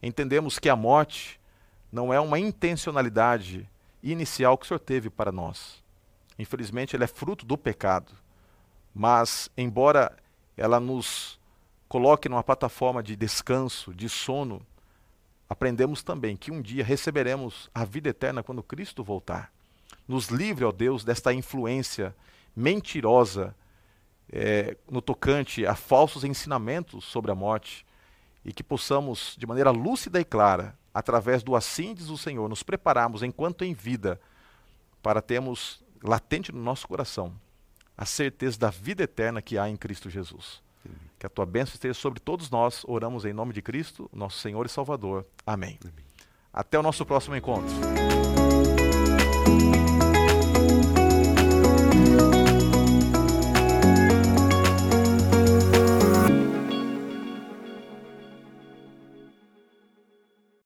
[0.02, 1.40] Entendemos que a morte
[1.90, 3.68] não é uma intencionalidade
[4.02, 5.82] inicial que o Senhor teve para nós.
[6.38, 8.12] Infelizmente, ela é fruto do pecado.
[8.94, 10.14] Mas, embora
[10.56, 11.38] ela nos
[11.88, 14.60] coloque numa plataforma de descanso, de sono,
[15.48, 19.52] aprendemos também que um dia receberemos a vida eterna quando Cristo voltar.
[20.06, 22.14] Nos livre, ó Deus, desta influência
[22.54, 23.54] mentirosa
[24.30, 27.84] é, no tocante a falsos ensinamentos sobre a morte
[28.44, 32.62] e que possamos, de maneira lúcida e clara, através do assim diz o Senhor, nos
[32.62, 34.20] prepararmos enquanto em vida
[35.02, 37.34] para termos latente no nosso coração
[37.96, 40.62] a certeza da vida eterna que há em Cristo Jesus.
[41.18, 42.84] Que a tua bênção esteja sobre todos nós.
[42.86, 45.26] Oramos em nome de Cristo, nosso Senhor e Salvador.
[45.46, 45.78] Amém.
[45.82, 46.04] Amém.
[46.52, 47.74] Até o nosso próximo encontro.